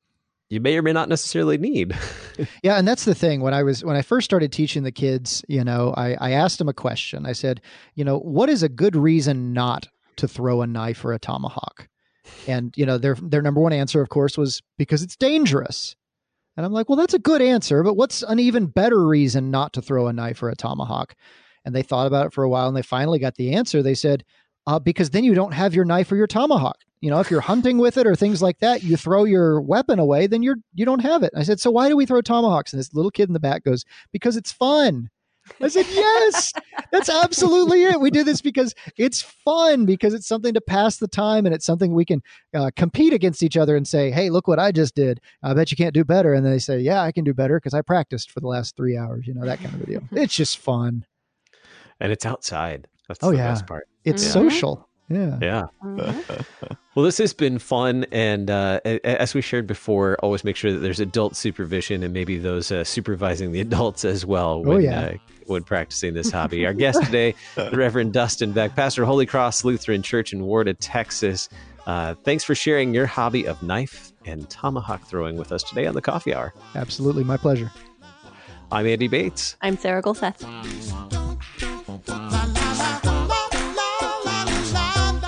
you 0.49 0.61
may 0.61 0.77
or 0.77 0.81
may 0.81 0.93
not 0.93 1.09
necessarily 1.09 1.57
need 1.57 1.95
Yeah, 2.63 2.77
and 2.77 2.87
that's 2.87 3.05
the 3.05 3.15
thing. 3.15 3.41
When 3.41 3.53
I 3.53 3.63
was 3.63 3.83
when 3.83 3.95
I 3.95 4.01
first 4.01 4.25
started 4.25 4.51
teaching 4.51 4.83
the 4.83 4.91
kids, 4.91 5.43
you 5.47 5.63
know, 5.63 5.93
I, 5.97 6.15
I 6.19 6.31
asked 6.31 6.59
them 6.59 6.69
a 6.69 6.73
question. 6.73 7.25
I 7.25 7.33
said, 7.33 7.61
you 7.95 8.03
know, 8.03 8.19
what 8.19 8.49
is 8.49 8.63
a 8.63 8.69
good 8.69 8.95
reason 8.95 9.53
not 9.53 9.87
to 10.17 10.27
throw 10.27 10.61
a 10.61 10.67
knife 10.67 11.03
or 11.03 11.13
a 11.13 11.19
tomahawk? 11.19 11.87
And 12.47 12.73
you 12.77 12.85
know, 12.85 12.97
their 12.97 13.15
their 13.15 13.41
number 13.41 13.61
one 13.61 13.73
answer, 13.73 14.01
of 14.01 14.09
course, 14.09 14.37
was 14.37 14.61
because 14.77 15.01
it's 15.01 15.15
dangerous. 15.15 15.95
And 16.55 16.65
I'm 16.65 16.73
like, 16.73 16.89
well, 16.89 16.97
that's 16.97 17.13
a 17.13 17.19
good 17.19 17.41
answer, 17.41 17.83
but 17.83 17.95
what's 17.95 18.23
an 18.23 18.39
even 18.39 18.65
better 18.65 19.05
reason 19.05 19.51
not 19.51 19.73
to 19.73 19.81
throw 19.81 20.07
a 20.07 20.13
knife 20.13 20.41
or 20.41 20.49
a 20.49 20.55
tomahawk? 20.55 21.15
And 21.63 21.75
they 21.75 21.83
thought 21.83 22.07
about 22.07 22.25
it 22.25 22.33
for 22.33 22.43
a 22.43 22.49
while, 22.49 22.67
and 22.67 22.75
they 22.75 22.81
finally 22.81 23.19
got 23.19 23.35
the 23.35 23.53
answer. 23.53 23.83
They 23.83 23.93
said, 23.93 24.23
uh, 24.65 24.79
because 24.79 25.11
then 25.11 25.23
you 25.23 25.35
don't 25.35 25.53
have 25.53 25.75
your 25.75 25.85
knife 25.85 26.11
or 26.11 26.15
your 26.15 26.27
tomahawk. 26.27 26.77
You 27.01 27.11
know, 27.11 27.19
if 27.19 27.29
you're 27.29 27.41
hunting 27.41 27.77
with 27.77 27.97
it 27.97 28.07
or 28.07 28.15
things 28.15 28.41
like 28.41 28.59
that, 28.59 28.83
you 28.83 28.97
throw 28.97 29.23
your 29.23 29.61
weapon 29.61 29.99
away, 29.99 30.25
then 30.27 30.41
you're 30.41 30.57
you 30.73 30.85
don't 30.85 30.99
have 31.01 31.21
it. 31.23 31.31
I 31.35 31.43
said, 31.43 31.59
so 31.59 31.69
why 31.71 31.89
do 31.89 31.95
we 31.95 32.05
throw 32.05 32.21
tomahawks? 32.21 32.73
And 32.73 32.79
this 32.79 32.93
little 32.93 33.11
kid 33.11 33.29
in 33.29 33.33
the 33.33 33.39
back 33.39 33.63
goes, 33.63 33.85
because 34.11 34.35
it's 34.35 34.51
fun. 34.51 35.09
I 35.61 35.69
said, 35.69 35.85
yes, 35.89 36.51
that's 36.91 37.07
absolutely 37.07 37.83
it. 37.85 38.01
We 38.01 38.11
do 38.11 38.25
this 38.25 38.41
because 38.41 38.75
it's 38.97 39.21
fun, 39.21 39.85
because 39.85 40.13
it's 40.13 40.27
something 40.27 40.53
to 40.53 40.59
pass 40.59 40.97
the 40.97 41.07
time, 41.07 41.45
and 41.45 41.55
it's 41.55 41.65
something 41.65 41.93
we 41.93 42.03
can 42.03 42.21
uh, 42.53 42.69
compete 42.75 43.13
against 43.13 43.41
each 43.41 43.55
other 43.55 43.77
and 43.77 43.87
say, 43.87 44.11
hey, 44.11 44.29
look 44.29 44.47
what 44.49 44.59
I 44.59 44.73
just 44.73 44.93
did. 44.93 45.21
I 45.43 45.53
bet 45.53 45.71
you 45.71 45.77
can't 45.77 45.93
do 45.93 46.03
better. 46.03 46.33
And 46.33 46.45
they 46.45 46.59
say, 46.59 46.79
yeah, 46.79 47.01
I 47.01 47.13
can 47.13 47.23
do 47.23 47.33
better 47.33 47.57
because 47.59 47.73
I 47.73 47.81
practiced 47.81 48.29
for 48.31 48.41
the 48.41 48.47
last 48.47 48.75
three 48.75 48.97
hours. 48.97 49.25
You 49.25 49.35
know, 49.35 49.45
that 49.45 49.61
kind 49.61 49.73
of 49.75 49.81
a 49.81 49.85
deal. 49.85 50.01
It's 50.11 50.35
just 50.35 50.57
fun. 50.57 51.05
and 52.01 52.11
it's 52.11 52.25
outside 52.25 52.87
that's 53.07 53.23
Oh, 53.23 53.31
the 53.31 53.37
yeah. 53.37 53.51
best 53.51 53.67
part 53.67 53.87
It's 54.03 54.23
Mhm. 54.27 54.31
social. 54.31 54.86
Yeah. 55.09 55.37
yeah 55.41 55.67
Mhm. 55.83 56.45
well 56.95 57.05
this 57.05 57.17
has 57.19 57.33
been 57.33 57.59
fun 57.59 58.05
and 58.11 58.49
uh, 58.49 58.81
a- 58.83 58.99
a- 59.07 59.21
as 59.21 59.33
we 59.33 59.41
shared 59.41 59.65
before 59.67 60.17
always 60.21 60.43
make 60.43 60.55
sure 60.57 60.73
that 60.73 60.79
there's 60.79 60.99
adult 60.99 61.35
supervision 61.35 62.03
and 62.03 62.13
maybe 62.13 62.37
those 62.37 62.71
uh, 62.71 62.83
supervising 62.83 63.51
the 63.53 63.61
adults 63.67 64.03
as 64.03 64.25
well 64.25 64.61
when, 64.63 64.77
Oh, 64.77 64.79
yeah. 64.79 64.99
uh, 65.01 65.13
when 65.45 65.63
practicing 65.63 66.13
this 66.13 66.29
hobby 66.31 66.65
our 66.65 66.73
guest 66.83 67.01
today 67.03 67.35
the 67.55 67.71
reverend 67.77 68.11
dustin 68.13 68.51
beck 68.51 68.75
pastor 68.75 69.03
of 69.03 69.07
holy 69.07 69.25
cross 69.25 69.63
lutheran 69.63 70.01
church 70.01 70.33
in 70.33 70.41
warda 70.41 70.75
texas 70.79 71.47
uh, 71.85 72.13
thanks 72.25 72.43
for 72.43 72.53
sharing 72.53 72.93
your 72.93 73.05
hobby 73.05 73.47
of 73.47 73.63
knife 73.63 74.11
and 74.25 74.49
tomahawk 74.49 75.01
throwing 75.07 75.37
with 75.37 75.53
us 75.53 75.63
today 75.63 75.85
on 75.87 75.93
the 75.95 76.01
coffee 76.01 76.33
hour 76.33 76.53
Absolutely. 76.75 77.23
My 77.23 77.37
pleasure. 77.37 77.71
i'm 78.73 78.85
andy 78.85 79.07
bates 79.07 79.55
I'm 79.61 79.77
Sarah 79.77 80.01
Golseth. 80.01 80.43